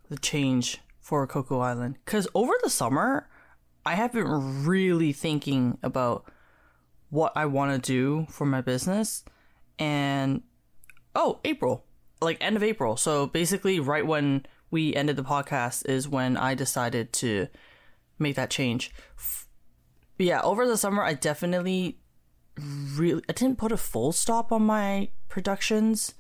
the 0.10 0.18
change 0.18 0.80
for 1.00 1.26
Coco 1.26 1.60
Island 1.60 1.98
because 2.04 2.28
over 2.36 2.52
the 2.62 2.70
summer, 2.70 3.30
I 3.86 3.96
have 3.96 4.12
been 4.12 4.66
really 4.66 5.14
thinking 5.14 5.78
about 5.82 6.30
what 7.10 7.32
I 7.36 7.46
want 7.46 7.72
to 7.72 7.92
do 7.92 8.28
for 8.30 8.46
my 8.46 8.60
business. 8.60 9.24
And 9.80 10.44
oh, 11.16 11.40
April, 11.46 11.86
like 12.22 12.38
end 12.42 12.58
of 12.58 12.64
April. 12.64 12.98
So 12.98 13.26
basically, 13.26 13.80
right 13.80 14.06
when 14.06 14.46
we 14.70 14.94
ended 14.94 15.16
the 15.16 15.24
podcast 15.24 15.88
is 15.88 16.10
when 16.10 16.36
I 16.36 16.56
decided 16.56 17.14
to 17.14 17.48
make 18.20 18.36
that 18.36 18.50
change. 18.50 18.92
Yeah, 20.18 20.42
over 20.42 20.68
the 20.68 20.78
summer, 20.78 21.04
I 21.04 21.14
definitely 21.14 22.01
really 22.96 23.24
I 23.30 23.34
didn't 23.34 23.58
put 23.58 23.72
a 23.72 23.78
full 23.78 24.12
stop 24.12 24.52
on 24.52 24.64
my 24.64 25.10
productions, 25.30 26.14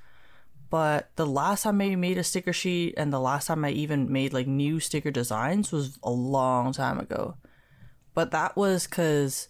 but 0.69 1.11
the 1.15 1.25
last 1.25 1.63
time 1.63 1.81
I 1.81 1.95
made 1.95 2.17
a 2.17 2.23
sticker 2.23 2.53
sheet 2.53 2.93
and 2.97 3.11
the 3.11 3.19
last 3.19 3.47
time 3.47 3.65
I 3.65 3.71
even 3.71 4.11
made 4.11 4.33
like 4.33 4.47
new 4.47 4.79
sticker 4.79 5.11
designs 5.11 5.71
was 5.71 5.97
a 6.03 6.11
long 6.11 6.73
time 6.73 6.99
ago. 6.99 7.35
But 8.13 8.31
that 8.31 8.55
was 8.55 8.87
cuz 8.87 9.47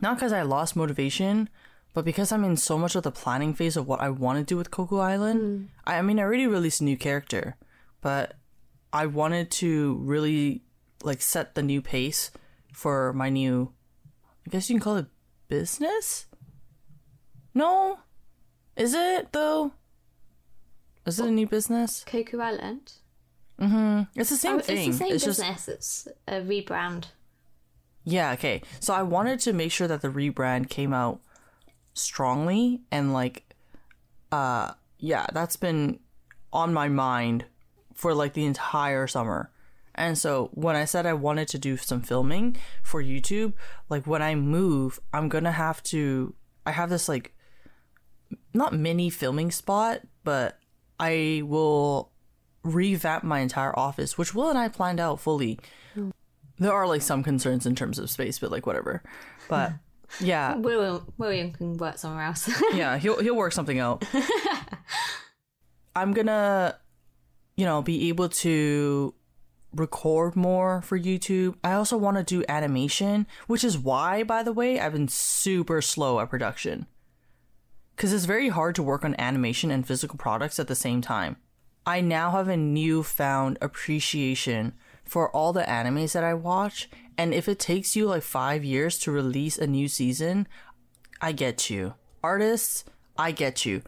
not 0.00 0.18
cuz 0.18 0.32
I 0.32 0.42
lost 0.42 0.76
motivation, 0.76 1.48
but 1.94 2.04
because 2.04 2.32
I'm 2.32 2.44
in 2.44 2.56
so 2.56 2.78
much 2.78 2.94
of 2.94 3.02
the 3.02 3.12
planning 3.12 3.54
phase 3.54 3.76
of 3.76 3.86
what 3.86 4.00
I 4.00 4.10
want 4.10 4.38
to 4.38 4.44
do 4.44 4.56
with 4.56 4.70
Coco 4.70 4.98
Island. 4.98 5.40
Hmm. 5.40 5.64
I, 5.86 5.98
I 5.98 6.02
mean, 6.02 6.18
I 6.18 6.22
already 6.22 6.46
released 6.46 6.80
a 6.80 6.84
new 6.84 6.96
character, 6.96 7.56
but 8.00 8.36
I 8.92 9.06
wanted 9.06 9.50
to 9.62 9.94
really 10.02 10.62
like 11.02 11.20
set 11.20 11.54
the 11.54 11.62
new 11.62 11.82
pace 11.82 12.30
for 12.72 13.12
my 13.12 13.28
new 13.28 13.72
I 14.46 14.50
guess 14.50 14.68
you 14.68 14.74
can 14.74 14.82
call 14.82 14.96
it 14.96 15.06
business? 15.52 16.24
No? 17.52 17.98
Is 18.74 18.94
it 18.94 19.32
though? 19.32 19.72
Is 21.04 21.20
it 21.20 21.26
a 21.26 21.30
new 21.30 21.46
business? 21.46 22.04
Coco 22.06 22.38
Island. 22.40 22.94
It's 24.16 24.30
the 24.30 24.36
same 24.36 24.56
Oh, 24.56 24.60
thing. 24.60 24.88
It's 24.88 24.98
the 24.98 25.04
same 25.04 25.12
just 25.18 25.26
business. 25.26 25.68
It's 25.68 26.08
a 26.26 26.40
rebrand. 26.40 27.08
Yeah, 28.04 28.32
okay. 28.32 28.62
So 28.80 28.94
I 28.94 29.02
wanted 29.02 29.40
to 29.40 29.52
make 29.52 29.70
sure 29.70 29.86
that 29.86 30.00
the 30.00 30.08
rebrand 30.08 30.70
came 30.70 30.94
out 30.94 31.20
strongly 31.92 32.80
and 32.90 33.12
like 33.12 33.44
uh 34.32 34.72
yeah, 34.98 35.26
that's 35.34 35.56
been 35.56 36.00
on 36.50 36.72
my 36.72 36.88
mind 36.88 37.44
for 37.92 38.14
like 38.14 38.32
the 38.32 38.46
entire 38.46 39.06
summer. 39.06 39.50
And 40.02 40.18
so 40.18 40.50
when 40.52 40.74
I 40.74 40.84
said 40.84 41.06
I 41.06 41.12
wanted 41.12 41.46
to 41.48 41.60
do 41.60 41.76
some 41.76 42.02
filming 42.02 42.56
for 42.82 43.00
YouTube, 43.00 43.52
like 43.88 44.04
when 44.04 44.20
I 44.20 44.34
move, 44.34 44.98
I'm 45.12 45.28
going 45.28 45.44
to 45.44 45.52
have 45.52 45.80
to 45.84 46.34
I 46.66 46.72
have 46.72 46.90
this 46.90 47.08
like 47.08 47.36
not 48.52 48.74
mini 48.74 49.10
filming 49.10 49.52
spot, 49.52 50.00
but 50.24 50.58
I 50.98 51.42
will 51.44 52.10
revamp 52.64 53.22
my 53.22 53.38
entire 53.38 53.78
office, 53.78 54.18
which 54.18 54.34
Will 54.34 54.50
and 54.50 54.58
I 54.58 54.66
planned 54.66 54.98
out 54.98 55.20
fully. 55.20 55.60
There 56.58 56.72
are 56.72 56.88
like 56.88 57.02
some 57.02 57.22
concerns 57.22 57.64
in 57.64 57.76
terms 57.76 58.00
of 58.00 58.10
space, 58.10 58.40
but 58.40 58.50
like 58.50 58.66
whatever. 58.66 59.04
But 59.48 59.72
yeah, 60.20 60.56
William, 60.56 61.12
William 61.16 61.52
can 61.52 61.76
work 61.76 61.98
somewhere 61.98 62.24
else. 62.24 62.50
yeah, 62.74 62.98
he'll 62.98 63.20
he'll 63.20 63.36
work 63.36 63.52
something 63.52 63.78
out. 63.78 64.04
I'm 65.94 66.12
gonna, 66.12 66.76
you 67.56 67.66
know, 67.66 67.82
be 67.82 68.08
able 68.08 68.30
to 68.30 69.14
record 69.74 70.36
more 70.36 70.82
for 70.82 70.98
YouTube. 70.98 71.54
I 71.64 71.72
also 71.72 71.96
want 71.96 72.16
to 72.16 72.22
do 72.22 72.44
animation, 72.48 73.26
which 73.46 73.64
is 73.64 73.78
why, 73.78 74.22
by 74.22 74.42
the 74.42 74.52
way, 74.52 74.80
I've 74.80 74.92
been 74.92 75.08
super 75.08 75.80
slow 75.80 76.20
at 76.20 76.30
production. 76.30 76.86
Because 77.96 78.12
it's 78.12 78.24
very 78.24 78.48
hard 78.48 78.74
to 78.76 78.82
work 78.82 79.04
on 79.04 79.18
animation 79.18 79.70
and 79.70 79.86
physical 79.86 80.18
products 80.18 80.58
at 80.58 80.68
the 80.68 80.74
same 80.74 81.00
time. 81.00 81.36
I 81.84 82.00
now 82.00 82.30
have 82.30 82.48
a 82.48 82.56
newfound 82.56 83.58
appreciation 83.60 84.74
for 85.04 85.30
all 85.30 85.52
the 85.52 85.64
animes 85.64 86.12
that 86.12 86.24
I 86.24 86.34
watch, 86.34 86.88
and 87.18 87.34
if 87.34 87.48
it 87.48 87.58
takes 87.58 87.96
you 87.96 88.06
like 88.06 88.22
five 88.22 88.64
years 88.64 88.98
to 89.00 89.10
release 89.10 89.58
a 89.58 89.66
new 89.66 89.88
season, 89.88 90.46
I 91.20 91.32
get 91.32 91.70
you. 91.70 91.94
Artists, 92.22 92.84
I 93.18 93.32
get 93.32 93.66
you. 93.66 93.82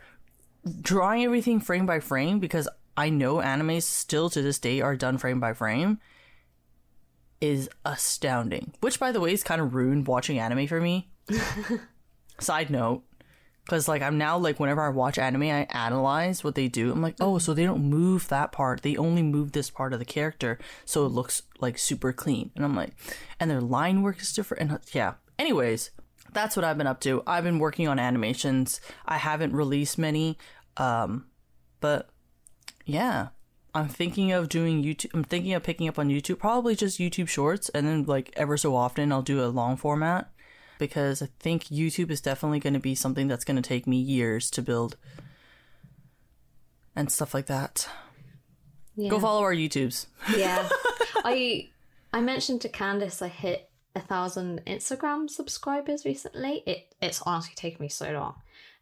Drawing 0.80 1.24
everything 1.24 1.60
frame 1.60 1.86
by 1.86 2.00
frame 2.00 2.40
because 2.40 2.68
I 2.96 3.10
know 3.10 3.36
animes 3.36 3.82
still 3.82 4.30
to 4.30 4.42
this 4.42 4.58
day 4.58 4.80
are 4.80 4.96
done 4.96 5.18
frame 5.18 5.40
by 5.40 5.52
frame 5.52 5.98
is 7.40 7.68
astounding. 7.84 8.72
Which, 8.80 8.98
by 8.98 9.12
the 9.12 9.20
way, 9.20 9.32
is 9.32 9.42
kind 9.42 9.60
of 9.60 9.74
ruined 9.74 10.06
watching 10.06 10.38
anime 10.38 10.66
for 10.66 10.80
me. 10.80 11.10
Side 12.40 12.70
note. 12.70 13.02
Because, 13.64 13.88
like, 13.88 14.02
I'm 14.02 14.18
now, 14.18 14.36
like, 14.36 14.60
whenever 14.60 14.82
I 14.82 14.90
watch 14.90 15.18
anime, 15.18 15.44
I 15.44 15.66
analyze 15.70 16.44
what 16.44 16.54
they 16.54 16.68
do. 16.68 16.92
I'm 16.92 17.00
like, 17.00 17.16
oh, 17.20 17.38
so 17.38 17.54
they 17.54 17.64
don't 17.64 17.88
move 17.88 18.28
that 18.28 18.52
part. 18.52 18.82
They 18.82 18.96
only 18.96 19.22
move 19.22 19.52
this 19.52 19.70
part 19.70 19.92
of 19.92 19.98
the 19.98 20.04
character. 20.04 20.58
So 20.84 21.06
it 21.06 21.10
looks, 21.10 21.42
like, 21.60 21.78
super 21.78 22.12
clean. 22.12 22.50
And 22.56 22.64
I'm 22.64 22.76
like, 22.76 22.94
and 23.40 23.50
their 23.50 23.62
line 23.62 24.02
work 24.02 24.20
is 24.20 24.32
different. 24.32 24.70
And 24.70 24.80
yeah. 24.92 25.14
Anyways, 25.38 25.90
that's 26.32 26.56
what 26.56 26.64
I've 26.64 26.78
been 26.78 26.86
up 26.86 27.00
to. 27.00 27.22
I've 27.26 27.44
been 27.44 27.58
working 27.58 27.88
on 27.88 27.98
animations. 27.98 28.80
I 29.06 29.16
haven't 29.16 29.54
released 29.54 29.98
many. 29.98 30.36
Um, 30.76 31.26
but 31.80 32.10
yeah, 32.84 33.28
I'm 33.74 33.88
thinking 33.88 34.32
of 34.32 34.48
doing 34.48 34.82
YouTube. 34.82 35.14
I'm 35.14 35.24
thinking 35.24 35.52
of 35.54 35.62
picking 35.62 35.88
up 35.88 35.98
on 35.98 36.08
YouTube, 36.08 36.38
probably 36.38 36.76
just 36.76 36.98
YouTube 36.98 37.28
Shorts, 37.28 37.68
and 37.70 37.86
then 37.86 38.04
like 38.04 38.32
ever 38.36 38.56
so 38.56 38.76
often 38.76 39.12
I'll 39.12 39.22
do 39.22 39.44
a 39.44 39.46
long 39.46 39.76
format 39.76 40.30
because 40.78 41.22
I 41.22 41.28
think 41.40 41.64
YouTube 41.64 42.10
is 42.10 42.20
definitely 42.20 42.60
going 42.60 42.74
to 42.74 42.80
be 42.80 42.94
something 42.94 43.28
that's 43.28 43.44
going 43.44 43.56
to 43.56 43.62
take 43.62 43.86
me 43.86 43.96
years 43.96 44.50
to 44.52 44.62
build 44.62 44.96
and 46.96 47.10
stuff 47.10 47.34
like 47.34 47.46
that. 47.46 47.88
yeah. 48.96 49.10
Go 49.10 49.18
follow 49.18 49.42
our 49.42 49.54
YouTubes. 49.54 50.06
yeah. 50.36 50.68
I 51.24 51.70
I 52.12 52.20
mentioned 52.20 52.60
to 52.62 52.68
Candace 52.68 53.22
I 53.22 53.28
hit 53.28 53.68
a 53.96 54.00
thousand 54.00 54.62
Instagram 54.66 55.28
subscribers 55.28 56.04
recently. 56.04 56.62
It 56.66 56.94
it's 57.00 57.22
honestly 57.22 57.54
taken 57.56 57.82
me 57.82 57.88
so 57.88 58.12
long. 58.12 58.36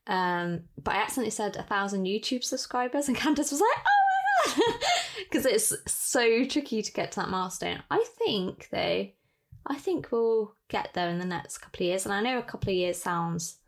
Um, 0.06 0.62
but 0.82 0.94
I 0.94 0.98
accidentally 0.98 1.30
said 1.30 1.56
a 1.56 1.62
thousand 1.62 2.06
YouTube 2.06 2.44
subscribers, 2.44 3.08
and 3.08 3.16
Candace 3.22 3.50
was 3.50 3.60
like, 3.60 3.78
"Oh 3.78 4.56
my 4.56 4.64
god!" 4.64 4.80
Because 5.30 5.46
it's 5.46 5.72
so 5.86 6.44
tricky 6.44 6.82
to 6.82 6.92
get 6.92 7.12
to 7.12 7.20
that 7.20 7.30
milestone. 7.30 7.82
I 7.90 8.04
think 8.18 8.68
though, 8.70 9.06
I 9.66 9.74
think 9.76 10.12
we'll 10.12 10.54
get 10.68 10.90
there 10.92 11.08
in 11.08 11.18
the 11.18 11.24
next 11.24 11.58
couple 11.58 11.84
of 11.84 11.88
years. 11.88 12.04
And 12.04 12.12
I 12.12 12.20
know 12.20 12.38
a 12.38 12.42
couple 12.42 12.70
of 12.70 12.76
years 12.76 12.98
sounds 12.98 13.58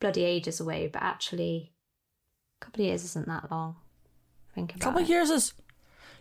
bloody 0.00 0.24
ages 0.24 0.58
away, 0.60 0.88
but 0.92 1.02
actually, 1.02 1.72
a 2.60 2.64
couple 2.64 2.82
of 2.82 2.88
years 2.88 3.04
isn't 3.04 3.28
that 3.28 3.50
long. 3.50 3.76
Think 4.54 4.74
about 4.74 4.80
couple 4.80 5.02
it. 5.02 5.08
years 5.08 5.30
is 5.30 5.52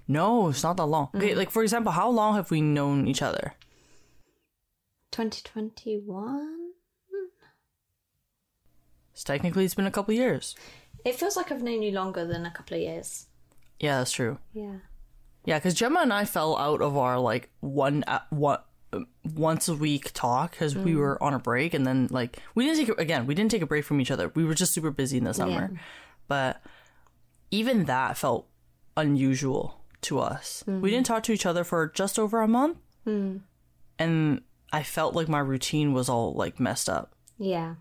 no, 0.07 0.49
it's 0.49 0.63
not 0.63 0.77
that 0.77 0.85
long. 0.85 1.09
Okay, 1.15 1.33
like 1.33 1.49
for 1.49 1.63
example, 1.63 1.91
how 1.91 2.09
long 2.09 2.35
have 2.35 2.51
we 2.51 2.61
known 2.61 3.07
each 3.07 3.21
other? 3.21 3.53
2021. 5.11 6.52
Technically, 9.15 9.65
it's 9.65 9.75
been 9.75 9.85
a 9.85 9.91
couple 9.91 10.13
years. 10.13 10.55
It 11.05 11.15
feels 11.15 11.35
like 11.35 11.51
I've 11.51 11.61
known 11.61 11.81
you 11.81 11.91
longer 11.91 12.25
than 12.25 12.45
a 12.45 12.51
couple 12.51 12.77
of 12.77 12.83
years. 12.83 13.27
Yeah, 13.79 13.99
that's 13.99 14.11
true. 14.11 14.39
Yeah. 14.53 14.77
Yeah, 15.45 15.59
because 15.59 15.73
Gemma 15.73 15.99
and 15.99 16.13
I 16.13 16.25
fell 16.25 16.57
out 16.57 16.81
of 16.81 16.95
our 16.95 17.19
like 17.19 17.49
one 17.59 18.03
uh, 18.07 18.19
one 18.29 18.59
once 19.35 19.67
a 19.67 19.75
week 19.75 20.11
talk 20.13 20.51
because 20.51 20.75
we 20.75 20.93
mm. 20.93 20.97
were 20.97 21.21
on 21.21 21.33
a 21.33 21.39
break, 21.39 21.73
and 21.73 21.85
then 21.85 22.07
like 22.11 22.39
we 22.55 22.65
didn't 22.65 22.85
take 22.85 22.97
again 22.99 23.25
we 23.25 23.35
didn't 23.35 23.51
take 23.51 23.61
a 23.61 23.67
break 23.67 23.83
from 23.83 23.99
each 23.99 24.11
other. 24.11 24.31
We 24.35 24.45
were 24.45 24.53
just 24.53 24.73
super 24.73 24.91
busy 24.91 25.17
in 25.17 25.25
the 25.25 25.33
summer, 25.33 25.71
but 26.27 26.61
even 27.51 27.85
that 27.85 28.17
felt 28.17 28.47
unusual 28.95 29.81
to 30.01 30.19
us. 30.19 30.63
We 30.65 30.73
mm. 30.73 30.81
didn't 30.83 31.05
talk 31.05 31.23
to 31.23 31.33
each 31.33 31.45
other 31.45 31.63
for 31.63 31.87
just 31.87 32.17
over 32.17 32.41
a 32.41 32.47
month, 32.47 32.77
mm. 33.05 33.41
and 33.99 34.41
I 34.71 34.83
felt 34.83 35.15
like 35.15 35.27
my 35.27 35.39
routine 35.39 35.93
was 35.93 36.07
all 36.07 36.33
like 36.33 36.59
messed 36.59 36.89
up 36.89 37.15
Yeah. 37.37 37.75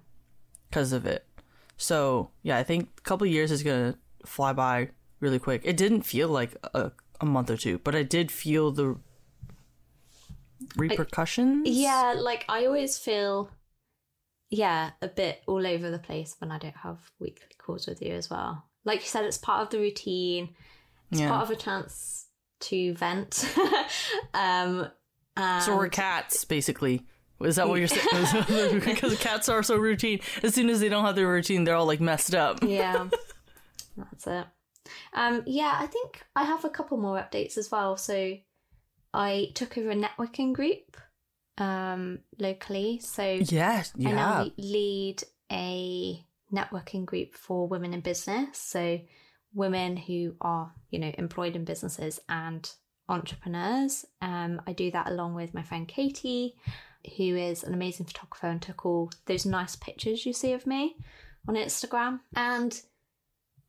Because 0.72 0.92
of 0.94 1.04
it. 1.04 1.26
So 1.76 2.30
yeah, 2.42 2.56
I 2.56 2.62
think 2.62 2.88
a 2.96 3.00
couple 3.02 3.26
of 3.26 3.32
years 3.32 3.50
is 3.50 3.62
gonna 3.62 3.94
fly 4.24 4.54
by 4.54 4.88
really 5.20 5.38
quick. 5.38 5.60
It 5.64 5.76
didn't 5.76 6.02
feel 6.02 6.28
like 6.28 6.56
a, 6.72 6.92
a 7.20 7.26
month 7.26 7.50
or 7.50 7.58
two, 7.58 7.78
but 7.78 7.94
I 7.94 8.02
did 8.02 8.32
feel 8.32 8.70
the 8.72 8.96
repercussions. 10.76 11.68
Yeah, 11.68 12.14
like 12.18 12.46
I 12.48 12.64
always 12.64 12.98
feel, 12.98 13.50
yeah, 14.48 14.92
a 15.02 15.08
bit 15.08 15.42
all 15.46 15.66
over 15.66 15.90
the 15.90 15.98
place 15.98 16.36
when 16.38 16.50
I 16.50 16.58
don't 16.58 16.76
have 16.76 16.98
weekly 17.18 17.54
calls 17.58 17.86
with 17.86 18.00
you 18.00 18.14
as 18.14 18.30
well. 18.30 18.64
Like 18.84 19.00
you 19.00 19.06
said, 19.08 19.24
it's 19.26 19.38
part 19.38 19.60
of 19.62 19.70
the 19.70 19.78
routine. 19.78 20.54
It's 21.10 21.20
Yeah. 21.20 21.28
part 21.28 21.42
of 21.42 21.50
a 21.50 21.56
chance 21.56 22.26
to 22.60 22.94
vent. 22.94 23.44
um, 24.34 24.88
So 25.60 25.76
we're 25.76 25.88
cats, 25.88 26.44
basically. 26.46 27.06
Is 27.44 27.56
that 27.56 27.68
what 27.68 27.78
you're 27.78 27.88
saying? 27.88 28.80
because 28.84 29.18
cats 29.18 29.48
are 29.48 29.62
so 29.62 29.76
routine. 29.76 30.20
As 30.42 30.54
soon 30.54 30.70
as 30.70 30.80
they 30.80 30.88
don't 30.88 31.04
have 31.04 31.16
their 31.16 31.28
routine, 31.28 31.64
they're 31.64 31.76
all 31.76 31.86
like 31.86 32.00
messed 32.00 32.34
up. 32.34 32.60
yeah, 32.62 33.08
that's 33.96 34.26
it. 34.26 34.46
Um, 35.14 35.42
yeah, 35.46 35.76
I 35.78 35.86
think 35.86 36.22
I 36.34 36.44
have 36.44 36.64
a 36.64 36.70
couple 36.70 36.96
more 36.98 37.16
updates 37.16 37.56
as 37.56 37.70
well. 37.70 37.96
So 37.96 38.36
I 39.14 39.50
took 39.54 39.76
over 39.78 39.90
a 39.90 39.96
networking 39.96 40.52
group 40.52 40.96
um, 41.58 42.20
locally. 42.38 43.00
So 43.02 43.22
Yes, 43.22 43.92
you 43.96 44.08
I 44.08 44.12
now 44.12 44.50
lead 44.56 45.22
a 45.50 46.24
networking 46.52 47.04
group 47.04 47.34
for 47.34 47.66
women 47.68 47.94
in 47.94 48.00
business. 48.00 48.58
So 48.58 49.00
women 49.54 49.96
who 49.96 50.34
are, 50.40 50.72
you 50.90 50.98
know, 50.98 51.12
employed 51.18 51.56
in 51.56 51.64
businesses 51.64 52.20
and 52.28 52.70
entrepreneurs. 53.08 54.04
Um, 54.20 54.62
I 54.66 54.72
do 54.72 54.90
that 54.90 55.08
along 55.08 55.34
with 55.34 55.54
my 55.54 55.62
friend 55.62 55.86
Katie, 55.86 56.54
who 57.16 57.36
is 57.36 57.62
an 57.64 57.74
amazing 57.74 58.06
photographer 58.06 58.46
and 58.48 58.60
took 58.62 58.84
all 58.86 59.10
those 59.26 59.44
nice 59.46 59.76
pictures 59.76 60.24
you 60.26 60.32
see 60.32 60.52
of 60.52 60.66
me 60.66 60.96
on 61.48 61.54
Instagram. 61.54 62.20
And 62.36 62.80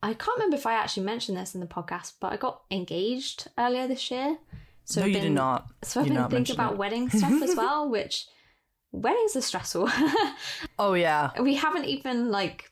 I 0.02 0.14
can't 0.14 0.36
remember 0.36 0.56
if 0.56 0.66
I 0.66 0.74
actually 0.74 1.04
mentioned 1.06 1.36
this 1.38 1.54
in 1.54 1.60
the 1.60 1.66
podcast, 1.66 2.14
but 2.20 2.32
I 2.32 2.36
got 2.36 2.62
engaged 2.70 3.48
earlier 3.58 3.86
this 3.88 4.10
year. 4.10 4.38
So 4.84 5.00
no, 5.00 5.06
I've 5.06 5.08
you 5.12 5.14
did 5.14 5.22
been- 5.24 5.34
not. 5.34 5.66
so 5.82 6.00
I've 6.00 6.06
You 6.08 6.14
been 6.14 6.28
thinking 6.28 6.54
about 6.56 6.72
it. 6.72 6.78
wedding 6.78 7.08
stuff 7.08 7.42
as 7.42 7.56
well, 7.56 7.88
which 7.88 8.26
weddings 8.92 9.34
are 9.36 9.40
stressful. 9.40 9.88
Oh 10.78 10.94
yeah. 10.94 11.30
we 11.40 11.54
haven't 11.54 11.86
even 11.86 12.30
like 12.30 12.70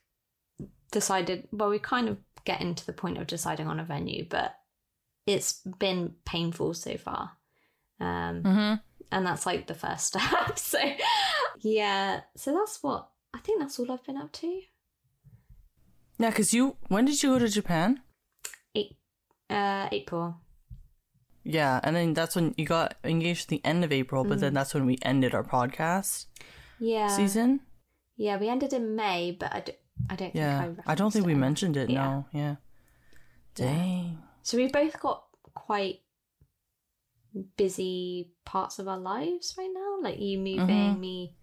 decided 0.90 1.48
well 1.53 1.70
we 1.70 1.79
kind 1.79 2.09
of 2.09 2.18
getting 2.44 2.75
to 2.75 2.85
the 2.87 2.92
point 2.92 3.16
of 3.18 3.27
deciding 3.27 3.66
on 3.66 3.81
a 3.81 3.85
venue 3.85 4.27
but 4.29 4.55
it's 5.27 5.61
been 5.79 6.14
painful 6.27 6.75
so 6.75 6.96
far 6.98 7.33
um 8.01 8.42
Mm-hmm. 8.42 8.75
And 9.12 9.25
that's 9.27 9.46
like 9.46 9.66
the 9.66 9.75
first 9.75 10.07
step 10.16 10.59
so 10.59 10.79
yeah 11.61 12.20
so 12.37 12.53
that's 12.55 12.83
what 12.83 13.09
i 13.35 13.38
think 13.38 13.61
that's 13.61 13.79
all 13.79 13.90
i've 13.92 14.05
been 14.05 14.16
up 14.16 14.33
to 14.33 14.62
Yeah, 16.18 16.31
because 16.31 16.53
you 16.55 16.77
when 16.88 17.05
did 17.05 17.22
you 17.22 17.31
go 17.31 17.38
to 17.38 17.48
Japan? 17.48 18.01
eight 18.75 18.96
uh 19.51 19.88
april 19.92 20.37
Yeah, 21.44 21.81
and 21.83 21.96
then 21.96 22.14
that's 22.14 22.37
when 22.37 22.55
you 22.57 22.64
got 22.66 22.94
engaged 23.03 23.46
at 23.46 23.48
the 23.48 23.61
end 23.64 23.83
of 23.85 23.90
April, 23.90 24.22
but 24.22 24.38
then 24.38 24.55
that's 24.55 24.75
when 24.75 24.87
we 24.87 24.96
ended 25.03 25.35
our 25.35 25.42
podcast 25.42 26.27
yeah 26.79 27.09
season. 27.11 27.61
yeah 28.16 28.37
we 28.38 28.48
ended 28.48 28.72
in 28.72 28.94
may 28.94 29.33
but 29.35 29.51
i 29.53 29.61
don't 29.61 29.79
i 30.11 30.14
don't 30.16 30.35
Yeah, 30.35 30.62
think 30.62 30.79
I, 30.87 30.94
don't 30.94 31.11
think 31.12 31.27
we 31.27 31.33
it. 31.35 31.42
mentioned 31.48 31.77
it. 31.77 31.90
Yeah. 31.90 32.03
No, 32.05 32.27
yeah. 32.33 32.55
Dang. 33.55 34.18
so 34.42 34.57
we've 34.57 34.72
both 34.72 34.98
got 35.01 35.25
quite 35.55 36.01
busy 37.57 38.31
parts 38.45 38.79
of 38.79 38.87
our 38.88 38.99
lives 38.99 39.55
right 39.57 39.71
now 39.73 39.97
like 40.03 40.18
you 40.21 40.38
moving 40.38 41.01
me 41.01 41.35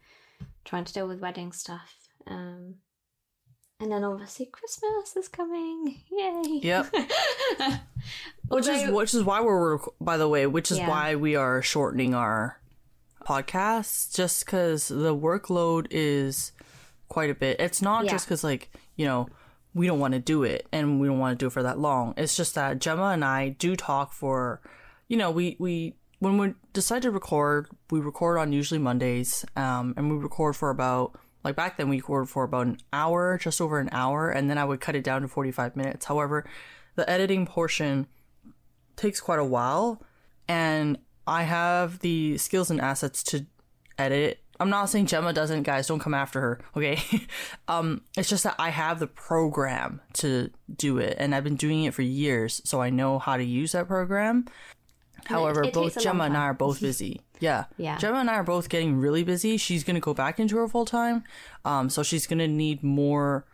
trying 0.66 0.84
to 0.86 0.94
deal 0.94 1.08
with 1.08 1.20
wedding 1.20 1.52
stuff 1.52 1.96
um 2.28 2.76
and 3.80 3.92
then 3.92 4.04
obviously 4.04 4.46
christmas 4.46 5.16
is 5.16 5.28
coming 5.28 6.02
yay 6.12 6.60
Yep. 6.62 6.94
Which 8.50 8.68
is 8.68 8.90
which 8.92 9.14
is 9.14 9.24
why 9.24 9.42
we're 9.42 9.78
by 10.02 10.18
the 10.18 10.28
way, 10.28 10.48
which 10.48 10.72
is 10.72 10.80
Yeah. 10.80 10.90
why 10.90 11.16
we 11.16 11.36
are 11.36 11.62
shortening 11.62 12.16
our 12.16 12.60
podcast, 13.26 14.16
just 14.16 14.46
because 14.46 14.88
the 14.88 15.16
workload 15.16 15.86
is 15.92 16.52
quite 17.10 17.30
a 17.30 17.36
bit. 17.36 17.60
It's 17.60 17.82
not 17.82 18.06
Yeah. 18.06 18.12
just 18.12 18.26
because 18.26 18.44
like 18.44 18.72
you 18.96 19.06
know 19.06 19.30
we 19.76 19.86
don't 19.86 20.00
want 20.00 20.14
to 20.16 20.20
do 20.20 20.42
it 20.44 20.68
and 20.72 21.00
we 21.00 21.08
don't 21.08 21.20
want 21.20 21.38
to 21.38 21.44
do 21.44 21.48
it 21.48 21.52
for 21.54 21.62
that 21.64 21.78
long. 21.78 22.14
It's 22.18 22.36
just 22.36 22.56
that 22.56 22.80
Gemma 22.80 23.10
and 23.10 23.24
I 23.24 23.50
do 23.50 23.76
talk 23.76 24.14
for, 24.14 24.62
you 25.10 25.18
know, 25.18 25.32
we 25.32 25.58
we 25.60 25.96
when 26.20 26.38
we 26.38 26.54
decide 26.72 27.02
to 27.02 27.12
record, 27.12 27.68
we 27.92 28.00
record 28.00 28.38
on 28.38 28.54
usually 28.54 28.80
Mondays, 28.80 29.46
um, 29.58 29.94
and 29.98 30.10
we 30.10 30.18
record 30.18 30.56
for 30.56 30.70
about 30.70 31.20
like 31.44 31.56
back 31.56 31.78
then 31.78 31.90
we 31.90 31.98
recorded 31.98 32.30
for 32.30 32.44
about 32.44 32.68
an 32.68 32.78
hour, 32.94 33.38
just 33.38 33.60
over 33.60 33.80
an 33.80 33.90
hour, 33.92 34.30
and 34.30 34.50
then 34.50 34.58
I 34.58 34.66
would 34.66 34.80
cut 34.80 34.96
it 34.96 35.04
down 35.04 35.22
to 35.24 35.28
forty 35.28 35.52
five 35.52 35.76
minutes. 35.76 36.06
However, 36.06 36.46
the 36.96 37.10
editing 37.10 37.46
portion 37.46 38.08
takes 38.96 39.22
quite 39.22 39.40
a 39.40 39.46
while 39.46 40.04
and 40.48 40.98
I 41.26 41.44
have 41.44 42.00
the 42.00 42.38
skills 42.38 42.70
and 42.70 42.82
assets 42.82 43.24
to 43.24 43.46
edit. 43.98 44.40
I'm 44.60 44.70
not 44.70 44.90
saying 44.90 45.06
Gemma 45.06 45.32
doesn't, 45.32 45.64
guys, 45.64 45.88
don't 45.88 46.00
come 46.00 46.14
after 46.14 46.42
her, 46.42 46.60
okay? 46.76 47.00
um 47.70 48.02
it's 48.18 48.28
just 48.28 48.44
that 48.44 48.56
I 48.60 48.70
have 48.70 49.00
the 49.00 49.08
program 49.08 50.02
to 50.16 50.50
do 50.76 50.98
it 50.98 51.16
and 51.18 51.34
I've 51.34 51.46
been 51.46 51.56
doing 51.56 51.86
it 51.86 51.94
for 51.94 52.02
years, 52.02 52.62
so 52.66 52.82
I 52.82 52.90
know 52.90 53.20
how 53.20 53.38
to 53.38 53.44
use 53.44 53.72
that 53.72 53.88
program. 53.88 54.46
However, 55.26 55.64
it 55.64 55.74
both 55.74 55.94
takes 55.94 56.06
a 56.06 56.08
long 56.10 56.14
Gemma 56.16 56.24
and 56.26 56.38
I 56.38 56.42
are 56.42 56.54
both 56.54 56.82
busy. 56.90 57.22
Yeah. 57.40 57.66
Yeah. 57.78 57.98
Gemma 57.98 58.20
and 58.20 58.30
I 58.30 58.36
are 58.36 58.44
both 58.44 58.70
getting 58.70 58.98
really 58.98 59.24
busy. 59.24 59.58
She's 59.58 59.84
going 59.84 59.96
to 59.96 60.02
go 60.02 60.14
back 60.14 60.40
into 60.40 60.58
her 60.58 60.68
full 60.68 60.86
time. 60.86 61.24
Um 61.66 61.90
so 61.90 62.04
she's 62.04 62.28
going 62.28 62.40
to 62.40 62.48
need 62.48 62.84
more 62.84 63.46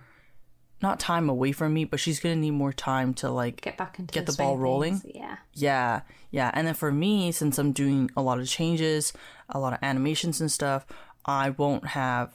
not 0.81 0.99
time 0.99 1.29
away 1.29 1.51
from 1.51 1.73
me, 1.73 1.85
but 1.85 1.99
she's 1.99 2.19
going 2.19 2.35
to 2.35 2.39
need 2.41 2.51
more 2.51 2.73
time 2.73 3.13
to 3.15 3.29
like 3.29 3.61
get 3.61 3.77
back 3.77 3.97
into 3.97 4.13
Get 4.13 4.25
the 4.25 4.33
swing 4.33 4.47
ball 4.47 4.57
rolling? 4.57 4.97
things, 4.99 5.15
yeah 5.15 5.37
yeah, 5.53 6.01
yeah. 6.31 6.51
And 6.53 6.67
then 6.67 6.73
for 6.73 6.91
me, 6.91 7.31
since 7.31 7.57
I'm 7.57 7.71
doing 7.71 8.11
a 8.15 8.21
lot 8.21 8.39
of 8.39 8.47
changes, 8.47 9.13
a 9.49 9.59
lot 9.59 9.73
of 9.73 9.79
animations 9.81 10.41
and 10.41 10.51
stuff, 10.51 10.85
I 11.25 11.51
won't 11.51 11.87
have 11.87 12.33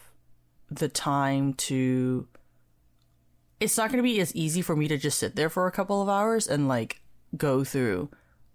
the 0.71 0.89
time 0.89 1.53
to. 1.55 2.27
It's 3.61 3.77
not 3.77 3.91
going 3.91 3.99
to 3.99 4.03
be 4.03 4.19
as 4.21 4.35
easy 4.35 4.63
for 4.63 4.75
me 4.75 4.89
to 4.89 4.97
just 4.97 5.19
sit 5.19 5.37
there 5.37 5.51
for 5.51 5.67
a 5.67 5.71
couple 5.73 6.01
of 6.01 6.09
hours 6.09 6.49
and 6.49 6.67
like 6.67 7.03
go 7.37 7.63
through 7.63 8.09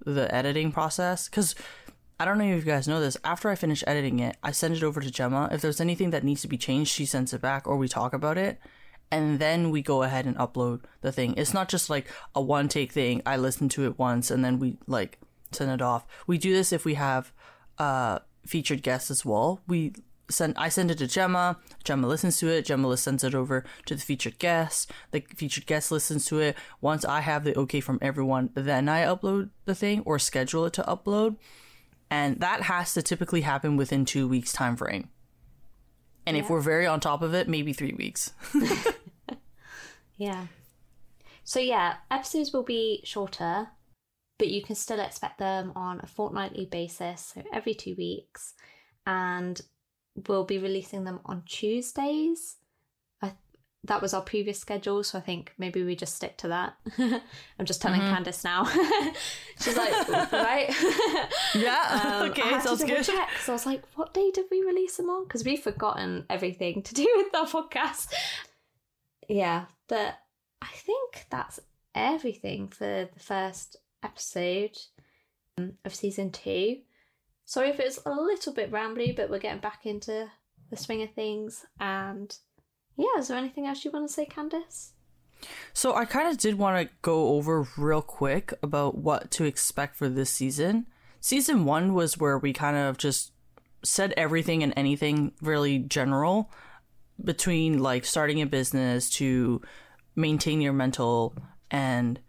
the 0.06 0.34
editing 0.34 0.72
process. 0.72 1.28
Because 1.28 1.56
I 2.20 2.26
don't 2.26 2.38
know 2.38 2.46
if 2.46 2.65
you 2.65 2.72
guys 2.72 2.88
know 2.88 3.02
this. 3.02 3.18
After 3.24 3.50
I 3.50 3.56
finish 3.56 3.84
editing 3.86 4.20
it, 4.20 4.38
I 4.41 4.52
send 4.52 4.76
it 4.76 4.84
over 4.84 5.02
to 5.02 5.12
Gemma. 5.12 5.50
If 5.52 5.62
there's 5.62 5.82
anything 5.82 6.12
that 6.12 6.24
needs 6.24 6.41
to 6.44 6.48
be 6.48 6.58
changed, 6.58 6.91
she 6.91 7.06
sends 7.06 7.34
it 7.34 7.41
back 7.41 7.68
or 7.68 7.76
we 7.76 7.88
talk 7.88 8.13
about 8.13 8.38
it 8.38 8.60
and 9.12 9.39
then 9.39 9.70
we 9.70 9.82
go 9.82 10.04
ahead 10.04 10.26
and 10.26 10.36
upload 10.38 10.82
the 11.02 11.12
thing. 11.12 11.34
It's 11.38 11.54
not 11.54 11.70
just 11.70 11.89
like 11.89 12.08
a 12.34 12.41
one 12.41 12.68
take 12.68 12.91
thing. 12.91 13.22
I 13.26 13.38
listen 13.38 13.70
to 13.70 13.86
it 13.86 14.00
once 14.00 14.32
and 14.32 14.44
then 14.44 14.60
we 14.60 14.78
like 14.88 15.20
send 15.52 15.72
it 15.72 15.82
off. 15.82 16.06
We 16.28 16.38
do 16.38 16.54
this 16.54 16.72
if 16.72 16.86
we 16.86 16.96
have 16.96 17.32
uh 17.78 18.20
featured 18.46 18.82
guests 18.82 19.12
as 19.12 19.26
well. 19.26 19.62
We 19.68 19.94
send 20.29 20.55
I 20.57 20.69
send 20.69 20.91
it 20.91 20.97
to 20.99 21.07
Gemma, 21.07 21.57
Gemma 21.83 22.07
listens 22.07 22.38
to 22.39 22.47
it, 22.47 22.65
Gemma 22.65 22.95
sends 22.97 23.23
it 23.23 23.35
over 23.35 23.63
to 23.85 23.95
the 23.95 24.01
featured 24.01 24.39
guest, 24.39 24.91
the 25.11 25.23
featured 25.35 25.65
guest 25.65 25.91
listens 25.91 26.25
to 26.27 26.39
it. 26.39 26.55
Once 26.81 27.05
I 27.05 27.21
have 27.21 27.43
the 27.43 27.57
okay 27.59 27.79
from 27.79 27.99
everyone, 28.01 28.49
then 28.53 28.89
I 28.89 29.03
upload 29.05 29.49
the 29.65 29.75
thing 29.75 30.01
or 30.05 30.19
schedule 30.19 30.65
it 30.65 30.73
to 30.73 30.83
upload. 30.83 31.38
And 32.09 32.39
that 32.39 32.63
has 32.63 32.93
to 32.93 33.01
typically 33.01 33.41
happen 33.41 33.77
within 33.77 34.05
2 34.05 34.27
weeks 34.27 34.53
time 34.53 34.75
frame. 34.75 35.09
And 36.27 36.38
if 36.38 36.49
we're 36.49 36.61
very 36.61 36.85
on 36.85 36.99
top 36.99 37.21
of 37.21 37.33
it, 37.33 37.47
maybe 37.47 37.73
3 37.73 37.93
weeks. 37.93 38.33
Yeah. 40.17 40.47
So 41.43 41.59
yeah, 41.59 41.95
episodes 42.09 42.53
will 42.53 42.63
be 42.63 43.01
shorter, 43.03 43.67
but 44.39 44.47
you 44.47 44.63
can 44.63 44.75
still 44.75 44.99
expect 44.99 45.38
them 45.38 45.71
on 45.75 45.99
a 46.01 46.07
fortnightly 46.07 46.65
basis, 46.65 47.33
so 47.35 47.43
every 47.53 47.75
two 47.75 47.95
weeks, 47.95 48.53
and 49.05 49.61
we'll 50.28 50.45
be 50.45 50.58
releasing 50.58 51.04
them 51.04 51.19
on 51.25 51.43
Tuesdays. 51.45 52.58
I, 53.21 53.34
that 53.84 54.01
was 54.01 54.13
our 54.13 54.21
previous 54.21 54.60
schedule, 54.60 55.04
so 55.04 55.17
I 55.17 55.21
think 55.21 55.54
maybe 55.58 55.84
we 55.84 55.95
just 55.95 56.15
stick 56.15 56.38
to 56.38 56.47
that. 56.49 56.75
I'm 57.60 57.65
just 57.65 57.82
telling 57.82 58.01
Candace 58.01 58.43
now. 58.43 58.65
She's 59.60 59.78
like, 59.78 60.10
right? 60.32 60.73
Yeah. 61.54 62.01
Um, 62.04 62.23
I 62.23 62.30
okay, 62.30 62.60
sounds 62.60 62.84
good. 62.84 63.04
check, 63.04 63.30
so 63.43 63.54
I 63.54 63.56
was 63.56 63.65
like, 63.65 63.84
what 63.95 64.13
day 64.13 64.32
did 64.32 64.45
we 64.49 64.62
release 64.62 64.97
them 64.97 65.10
on? 65.10 65.23
Because 65.23 65.43
we've 65.43 65.62
forgotten 65.62 66.25
everything 66.30 66.82
to 66.84 66.93
do 66.93 67.08
with 67.17 67.34
our 67.36 67.45
podcast. 67.45 68.13
Yeah, 69.28 69.65
but 69.88 70.15
I 70.62 70.67
think 70.67 71.25
that's 71.30 71.60
everything 71.93 72.67
for 72.67 73.10
the 73.13 73.19
first 73.19 73.78
episode 74.04 74.78
um, 75.58 75.73
of 75.84 75.95
season 75.95 76.32
two. 76.32 76.78
Sorry 77.45 77.69
if 77.69 77.79
it's 77.79 77.99
a 78.05 78.12
little 78.12 78.53
bit 78.53 78.71
rambly, 78.71 79.15
but 79.15 79.29
we're 79.29 79.39
getting 79.39 79.62
back 79.62 79.86
into 79.86 80.27
the 80.69 80.77
swing 80.77 81.03
of 81.03 81.12
things. 81.13 81.65
And 81.79 82.36
yeah, 82.97 83.19
is 83.19 83.27
there 83.27 83.38
anything 83.38 83.67
else 83.67 83.86
you 83.86 83.91
want 83.91 84.08
to 84.08 84.13
say, 84.13 84.25
Candace? 84.25 84.93
So 85.73 85.95
I 85.95 86.05
kind 86.05 86.27
of 86.27 86.38
did 86.38 86.58
want 86.58 86.81
to 86.81 86.93
go 87.01 87.29
over 87.29 87.67
real 87.77 88.01
quick 88.01 88.53
about 88.63 88.97
what 88.97 89.29
to 89.31 89.43
expect 89.43 89.95
for 89.95 90.10
this 90.10 90.31
season. 90.31 90.88
Season 91.19 91.65
one 91.65 91.93
was 91.93 92.17
where 92.17 92.38
we 92.38 92.53
kind 92.53 92.77
of 92.77 92.97
just 92.97 93.31
said 93.84 94.13
everything 94.17 94.63
and 94.63 94.73
anything 94.75 95.34
really 95.41 95.79
general 95.79 96.51
between 97.23 97.79
like 97.79 98.05
starting 98.05 98.41
a 98.41 98.45
business 98.45 99.10
to 99.10 99.62
maintain 100.15 100.62
your 100.62 100.73
mental 100.73 101.36
and 101.69 102.19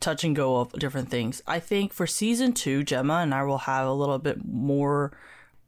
touch 0.00 0.24
and 0.24 0.36
go 0.36 0.56
of 0.58 0.72
different 0.72 1.10
things. 1.10 1.42
I 1.46 1.60
think 1.60 1.92
for 1.92 2.06
season 2.06 2.52
two, 2.52 2.82
Gemma 2.84 3.14
and 3.14 3.34
I 3.34 3.42
will 3.44 3.58
have 3.58 3.86
a 3.86 3.92
little 3.92 4.18
bit 4.18 4.44
more. 4.44 5.16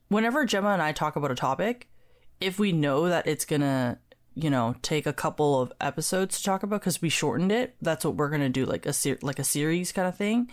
Whenever 0.09 0.45
Gemma 0.45 0.71
and 0.71 0.83
I 0.83 0.93
talk 0.93 1.17
about 1.17 1.31
a 1.31 1.35
topic, 1.37 1.89
if 2.41 2.59
we 2.59 2.73
know 2.73 3.09
that 3.09 3.27
it's 3.27 3.45
gonna, 3.45 3.99
you 4.35 4.51
know, 4.51 4.75
take 4.83 5.07
a 5.07 5.13
couple 5.13 5.61
of 5.61 5.73
episodes 5.81 6.39
to 6.39 6.45
talk 6.45 6.63
about 6.63 6.81
because 6.81 7.01
we 7.03 7.09
shortened 7.09 7.53
it, 7.53 7.77
that's 7.81 8.05
what 8.05 8.17
we're 8.17 8.31
gonna 8.31 8.49
do, 8.49 8.67
like 8.67 8.87
a 8.87 8.93
ser- 8.93 9.19
like 9.23 9.39
a 9.39 9.45
series 9.45 9.93
kind 9.93 10.09
of 10.09 10.17
thing. 10.17 10.51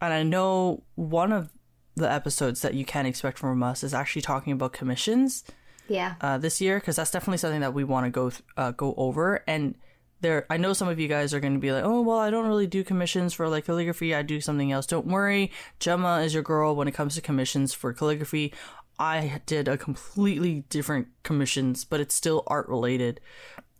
And 0.00 0.12
I 0.12 0.22
know 0.22 0.82
one 0.94 1.32
of 1.32 1.50
the 1.96 2.10
episodes 2.10 2.62
that 2.62 2.74
you 2.74 2.84
can 2.84 3.04
expect 3.06 3.38
from 3.38 3.62
us 3.62 3.82
is 3.82 3.92
actually 3.92 4.22
talking 4.22 4.52
about 4.52 4.72
commissions 4.72 5.44
Yeah. 5.88 6.14
uh, 6.20 6.38
this 6.38 6.60
year 6.60 6.78
because 6.78 6.96
that's 6.96 7.10
definitely 7.10 7.38
something 7.38 7.60
that 7.60 7.74
we 7.74 7.84
want 7.84 8.06
to 8.06 8.10
go 8.10 8.30
th- 8.30 8.42
uh, 8.56 8.70
go 8.70 8.94
over. 8.96 9.42
And 9.46 9.74
there, 10.20 10.46
I 10.50 10.56
know 10.56 10.72
some 10.72 10.88
of 10.88 10.98
you 10.98 11.08
guys 11.08 11.32
are 11.32 11.40
going 11.40 11.54
to 11.54 11.60
be 11.60 11.72
like, 11.72 11.84
"Oh, 11.84 12.00
well, 12.02 12.18
I 12.18 12.30
don't 12.30 12.46
really 12.46 12.66
do 12.66 12.84
commissions 12.84 13.32
for 13.32 13.48
like 13.48 13.66
calligraphy. 13.66 14.14
I 14.14 14.22
do 14.22 14.40
something 14.40 14.72
else." 14.72 14.86
Don't 14.86 15.06
worry, 15.06 15.50
Gemma 15.78 16.20
is 16.20 16.34
your 16.34 16.42
girl 16.42 16.76
when 16.76 16.88
it 16.88 16.94
comes 16.94 17.14
to 17.14 17.20
commissions 17.20 17.72
for 17.72 17.92
calligraphy. 17.92 18.52
I 18.98 19.40
did 19.46 19.66
a 19.66 19.78
completely 19.78 20.64
different 20.68 21.08
commissions, 21.22 21.84
but 21.84 22.00
it's 22.00 22.14
still 22.14 22.42
art 22.46 22.68
related 22.68 23.20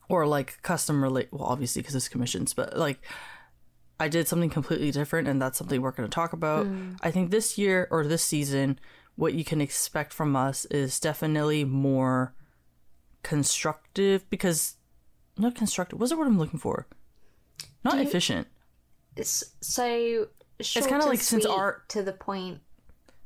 or 0.09 0.27
like 0.27 0.63
custom 0.63 1.03
relate. 1.03 1.29
Well, 1.31 1.45
obviously 1.45 1.83
because 1.83 1.95
it's 1.95 2.09
commissions, 2.09 2.55
but 2.55 2.77
like 2.77 3.01
I 4.01 4.09
did 4.09 4.27
something 4.27 4.49
completely 4.49 4.91
different, 4.91 5.29
and 5.29 5.41
that's 5.41 5.59
something 5.59 5.81
we're 5.81 5.91
going 5.91 6.09
to 6.09 6.15
talk 6.15 6.33
about. 6.33 6.67
Mm. 6.67 6.97
I 7.03 7.11
think 7.11 7.31
this 7.31 7.59
year 7.59 7.87
or 7.91 8.07
this 8.07 8.25
season, 8.25 8.81
what 9.17 9.35
you 9.35 9.45
can 9.45 9.61
expect 9.61 10.15
from 10.15 10.35
us 10.35 10.65
is 10.67 10.99
definitely 10.99 11.65
more 11.65 12.35
constructive 13.23 14.29
because 14.31 14.77
not 15.41 15.55
constructive. 15.55 15.99
What's 15.99 16.11
the 16.11 16.19
word 16.19 16.27
I'm 16.27 16.39
looking 16.39 16.61
for? 16.61 16.87
Not 17.85 17.97
you- 17.97 18.03
efficient. 18.03 18.47
It's 19.17 19.45
so 19.61 20.29
short 20.61 20.89
kinda 20.89 21.07
like 21.07 21.21
since 21.21 21.45
art 21.45 21.89
to 21.91 22.03
the 22.03 22.13
point. 22.13 22.61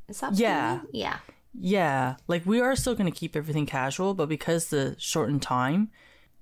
Is 0.09 0.21
that 0.21 0.35
Yeah. 0.35 0.77
mean? 0.77 0.87
Yeah. 0.93 1.19
Yeah, 1.57 2.17
like 2.27 2.45
we 2.45 2.61
are 2.61 2.75
still 2.75 2.95
going 2.95 3.11
to 3.11 3.17
keep 3.17 3.37
everything 3.37 3.65
casual, 3.65 4.15
but 4.15 4.29
because 4.29 4.67
the 4.69 4.97
shortened 4.99 5.43
time, 5.43 5.91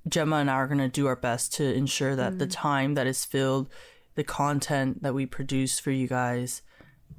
Gemma 0.08 0.37
and 0.37 0.50
I 0.50 0.54
are 0.54 0.66
going 0.66 0.78
to 0.78 0.88
do 0.88 1.06
our 1.06 1.16
best 1.16 1.52
to 1.54 1.74
ensure 1.74 2.16
that 2.16 2.38
the 2.38 2.46
mm. 2.46 2.52
time 2.52 2.94
that 2.94 3.06
is 3.06 3.24
filled, 3.24 3.68
the 4.14 4.24
content 4.24 5.02
that 5.02 5.14
we 5.14 5.26
produce 5.26 5.78
for 5.78 5.90
you 5.90 6.08
guys 6.08 6.62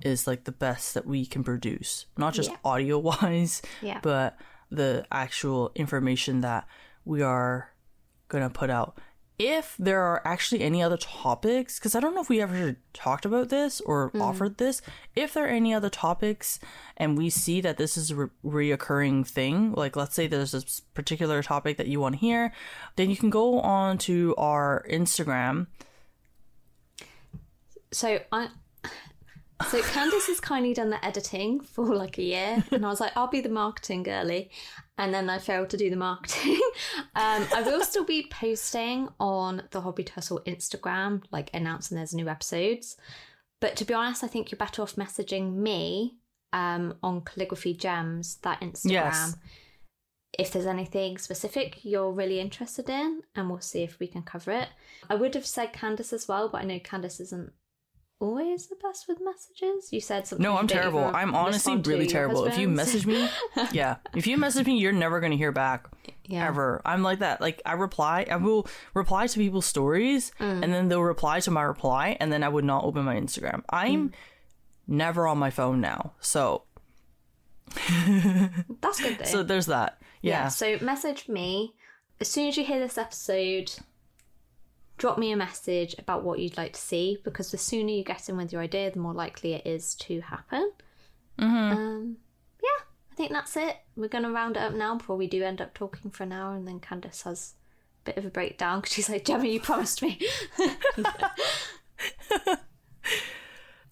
is 0.01 0.25
like 0.25 0.45
the 0.45 0.51
best 0.51 0.95
that 0.95 1.05
we 1.05 1.25
can 1.25 1.43
produce. 1.43 2.07
Not 2.17 2.33
just 2.33 2.49
Yeah. 2.49 2.57
audio 2.65 2.97
wise, 2.99 3.61
Yeah. 3.81 3.99
but 4.01 4.37
the 4.71 5.05
actual 5.11 5.71
information 5.75 6.41
that 6.41 6.67
we 7.05 7.21
are 7.21 7.72
going 8.27 8.43
to 8.43 8.49
put 8.49 8.69
out. 8.69 8.97
If 9.39 9.75
there 9.79 10.01
are 10.01 10.21
actually 10.25 10.61
any 10.61 10.83
other 10.83 10.95
topics, 10.95 11.79
because 11.79 11.95
I 11.95 11.99
don't 11.99 12.13
know 12.13 12.21
if 12.21 12.29
we 12.29 12.39
ever 12.39 12.75
talked 12.93 13.25
about 13.25 13.49
this 13.49 13.81
or 13.81 14.11
mm. 14.11 14.21
offered 14.21 14.57
this, 14.57 14.81
if 15.15 15.33
there 15.33 15.45
are 15.45 15.49
any 15.49 15.73
other 15.73 15.89
topics 15.89 16.59
and 16.97 17.17
we 17.17 17.31
see 17.31 17.59
that 17.61 17.77
this 17.77 17.97
is 17.97 18.11
a 18.11 18.15
re- 18.15 18.29
reoccurring 18.45 19.25
thing, 19.25 19.73
like 19.73 19.95
let's 19.95 20.13
say 20.13 20.27
there's 20.27 20.51
this 20.51 20.81
particular 20.93 21.41
topic 21.41 21.77
that 21.77 21.87
you 21.87 21.99
want 21.99 22.13
to 22.13 22.21
hear, 22.21 22.53
then 22.95 23.09
you 23.09 23.17
can 23.17 23.31
go 23.31 23.59
on 23.59 23.97
to 23.99 24.35
our 24.37 24.85
Instagram. 24.89 25.65
So 27.91 28.19
I. 28.31 28.49
So 29.69 29.81
Candace 29.81 30.27
has 30.27 30.39
kindly 30.39 30.73
done 30.75 30.91
the 30.91 31.03
editing 31.03 31.59
for 31.59 31.95
like 31.95 32.17
a 32.19 32.23
year, 32.23 32.63
and 32.71 32.85
I 32.85 32.89
was 32.89 32.99
like, 32.99 33.11
I'll 33.15 33.27
be 33.27 33.41
the 33.41 33.49
marketing 33.49 34.03
girly, 34.03 34.51
and 34.99 35.11
then 35.13 35.29
I 35.29 35.39
failed 35.39 35.69
to 35.71 35.77
do 35.77 35.89
the 35.89 35.95
marketing. 35.95 36.59
um, 37.15 37.45
I 37.55 37.63
will 37.65 37.81
still 37.81 38.03
be 38.05 38.27
posting 38.29 39.09
on 39.19 39.63
the 39.71 39.81
Hobby 39.81 40.05
Hustle 40.13 40.41
Instagram, 40.45 41.23
like 41.31 41.49
announcing 41.53 41.95
there's 41.97 42.13
new 42.13 42.29
episodes. 42.29 42.97
But 43.61 43.75
to 43.77 43.85
be 43.85 43.93
honest, 43.95 44.23
I 44.23 44.27
think 44.27 44.51
you're 44.51 44.59
better 44.59 44.81
off 44.83 44.95
messaging 44.95 45.53
me 45.55 46.17
um, 46.51 46.95
on 47.01 47.21
Calligraphy 47.21 47.73
Gems, 47.73 48.35
that 48.43 48.61
Instagram, 48.61 48.91
Yes. 48.91 49.35
if 50.37 50.51
there's 50.51 50.65
anything 50.67 51.17
specific 51.17 51.79
you're 51.83 52.11
really 52.11 52.39
interested 52.39 52.89
in, 52.89 53.21
and 53.33 53.49
we'll 53.49 53.61
see 53.61 53.81
if 53.81 53.99
we 53.99 54.05
can 54.07 54.21
cover 54.21 54.51
it. 54.51 54.69
I 55.09 55.15
would 55.15 55.33
have 55.33 55.47
said 55.47 55.73
Candace 55.73 56.13
as 56.13 56.27
well, 56.27 56.47
but 56.49 56.61
I 56.61 56.65
know 56.65 56.79
Candace 56.79 57.19
isn't 57.19 57.53
always 58.23 58.67
the 58.67 58.75
best 58.81 59.07
with 59.07 59.19
messages. 59.21 59.91
You 59.91 59.99
said 60.01 60.25
something. 60.27 60.43
No, 60.43 60.57
I'm 60.57 60.67
terrible. 60.67 61.03
I'm 61.03 61.35
honestly 61.35 61.75
really 61.77 62.07
terrible. 62.07 62.45
If 62.45 62.57
you 62.57 62.67
message 62.69 63.05
me, 63.05 63.27
yeah, 63.71 63.97
if 64.15 64.25
you 64.27 64.37
message 64.37 64.65
me, 64.65 64.77
you're 64.77 64.91
never 64.93 65.19
going 65.19 65.31
to 65.31 65.37
hear 65.37 65.51
back 65.51 65.87
yeah. 66.25 66.47
ever. 66.47 66.81
I'm 66.85 67.03
like 67.03 67.19
that. 67.19 67.41
Like 67.41 67.61
I 67.65 67.73
reply, 67.73 68.25
I 68.31 68.37
will 68.37 68.65
reply 68.93 69.27
to 69.27 69.37
people's 69.37 69.65
stories, 69.65 70.31
Mm. 70.39 70.63
and 70.63 70.73
then 70.73 70.87
they'll 70.87 71.03
reply 71.03 71.39
to 71.41 71.51
my 71.51 71.63
reply, 71.63 72.17
and 72.19 72.31
then 72.31 72.43
I 72.43 72.49
would 72.49 72.65
not 72.65 72.83
open 72.85 73.03
my 73.05 73.15
Instagram. 73.15 73.63
I'm 73.69 74.09
Mm. 74.09 74.13
never 74.87 75.27
on 75.27 75.37
my 75.37 75.49
phone 75.49 75.81
now, 75.81 76.13
so 76.21 76.63
that's 78.81 79.01
good 79.01 79.17
though. 79.19 79.25
so 79.25 79.43
there's 79.43 79.65
that. 79.67 79.97
yeah. 80.21 80.43
Yeah, 80.43 80.47
So 80.49 80.77
message 80.81 81.27
me 81.27 81.73
as 82.21 82.27
soon 82.29 82.47
as 82.47 82.57
you 82.57 82.63
hear 82.63 82.79
this 82.79 82.97
episode. 82.97 83.71
Drop 85.03 85.17
me 85.17 85.33
a 85.33 85.35
message 85.35 85.95
about 85.99 86.23
what 86.23 86.39
you'd 86.39 86.55
like 86.55 86.71
to 86.71 86.79
see 86.79 87.17
because 87.25 87.51
the 87.51 87.57
sooner 87.57 87.89
you 87.89 88.05
get 88.05 88.29
in 88.29 88.37
with 88.37 88.53
your 88.53 88.61
idea, 88.61 88.89
the 88.89 88.99
more 88.99 89.13
likely 89.13 89.51
it 89.53 89.67
is 89.67 89.95
to 89.95 90.21
happen. 90.21 90.71
Mm-hmm. 91.37 91.77
Um, 91.77 92.17
yeah, 92.63 92.85
I 93.11 93.15
think 93.15 93.33
that's 93.33 93.57
it. 93.57 93.79
We're 93.97 94.07
going 94.07 94.23
to 94.23 94.31
round 94.31 94.55
it 94.55 94.63
up 94.63 94.73
now 94.73 94.95
before 94.95 95.17
we 95.17 95.27
do 95.27 95.43
end 95.43 95.59
up 95.59 95.73
talking 95.73 96.09
for 96.09 96.23
an 96.23 96.31
hour, 96.31 96.55
and 96.55 96.65
then 96.65 96.79
Candace 96.79 97.23
has 97.23 97.55
a 98.01 98.11
bit 98.11 98.17
of 98.17 98.23
a 98.23 98.29
breakdown 98.29 98.79
because 98.79 98.93
she's 98.93 99.09
like, 99.09 99.25
"Gemma, 99.25 99.45
you 99.45 99.59
promised 99.59 100.01
me." 100.01 100.21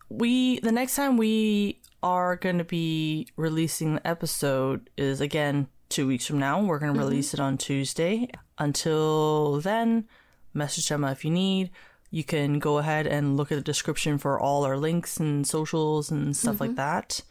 we 0.07 0.61
the 0.61 0.71
next 0.71 0.95
time 0.95 1.17
we 1.17 1.81
are 2.01 2.37
going 2.37 2.57
to 2.57 2.63
be 2.63 3.27
releasing 3.35 3.95
the 3.95 4.07
episode 4.07 4.89
is 4.95 5.19
again 5.19 5.67
two 5.89 6.07
weeks 6.07 6.25
from 6.25 6.39
now. 6.39 6.63
We're 6.63 6.79
going 6.79 6.93
to 6.93 6.99
release 6.99 7.33
it 7.33 7.41
on 7.41 7.57
Tuesday. 7.57 8.29
Until 8.57 9.59
then, 9.59 10.07
message 10.53 10.87
Gemma 10.87 11.11
if 11.11 11.25
you 11.25 11.31
need. 11.31 11.71
You 12.09 12.23
can 12.23 12.59
go 12.59 12.77
ahead 12.77 13.07
and 13.07 13.37
look 13.37 13.51
at 13.51 13.55
the 13.55 13.61
description 13.61 14.17
for 14.17 14.39
all 14.39 14.65
our 14.65 14.77
links 14.77 15.17
and 15.17 15.47
socials 15.47 16.11
and 16.11 16.35
stuff 16.35 16.59
like 16.59 16.71
mm-hmm. 16.71 16.77
that. 16.77 17.21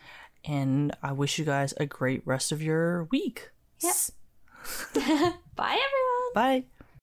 And 0.45 0.97
I 1.03 1.13
wish 1.13 1.39
you 1.39 1.45
guys 1.45 1.75
a 1.77 1.85
great 1.85 2.23
rest 2.25 2.51
of 2.51 2.63
your 2.63 3.05
week. 3.05 3.51
Yes. 3.83 4.11
Bye, 4.95 5.35
everyone. 5.57 6.35
Bye. 6.35 6.65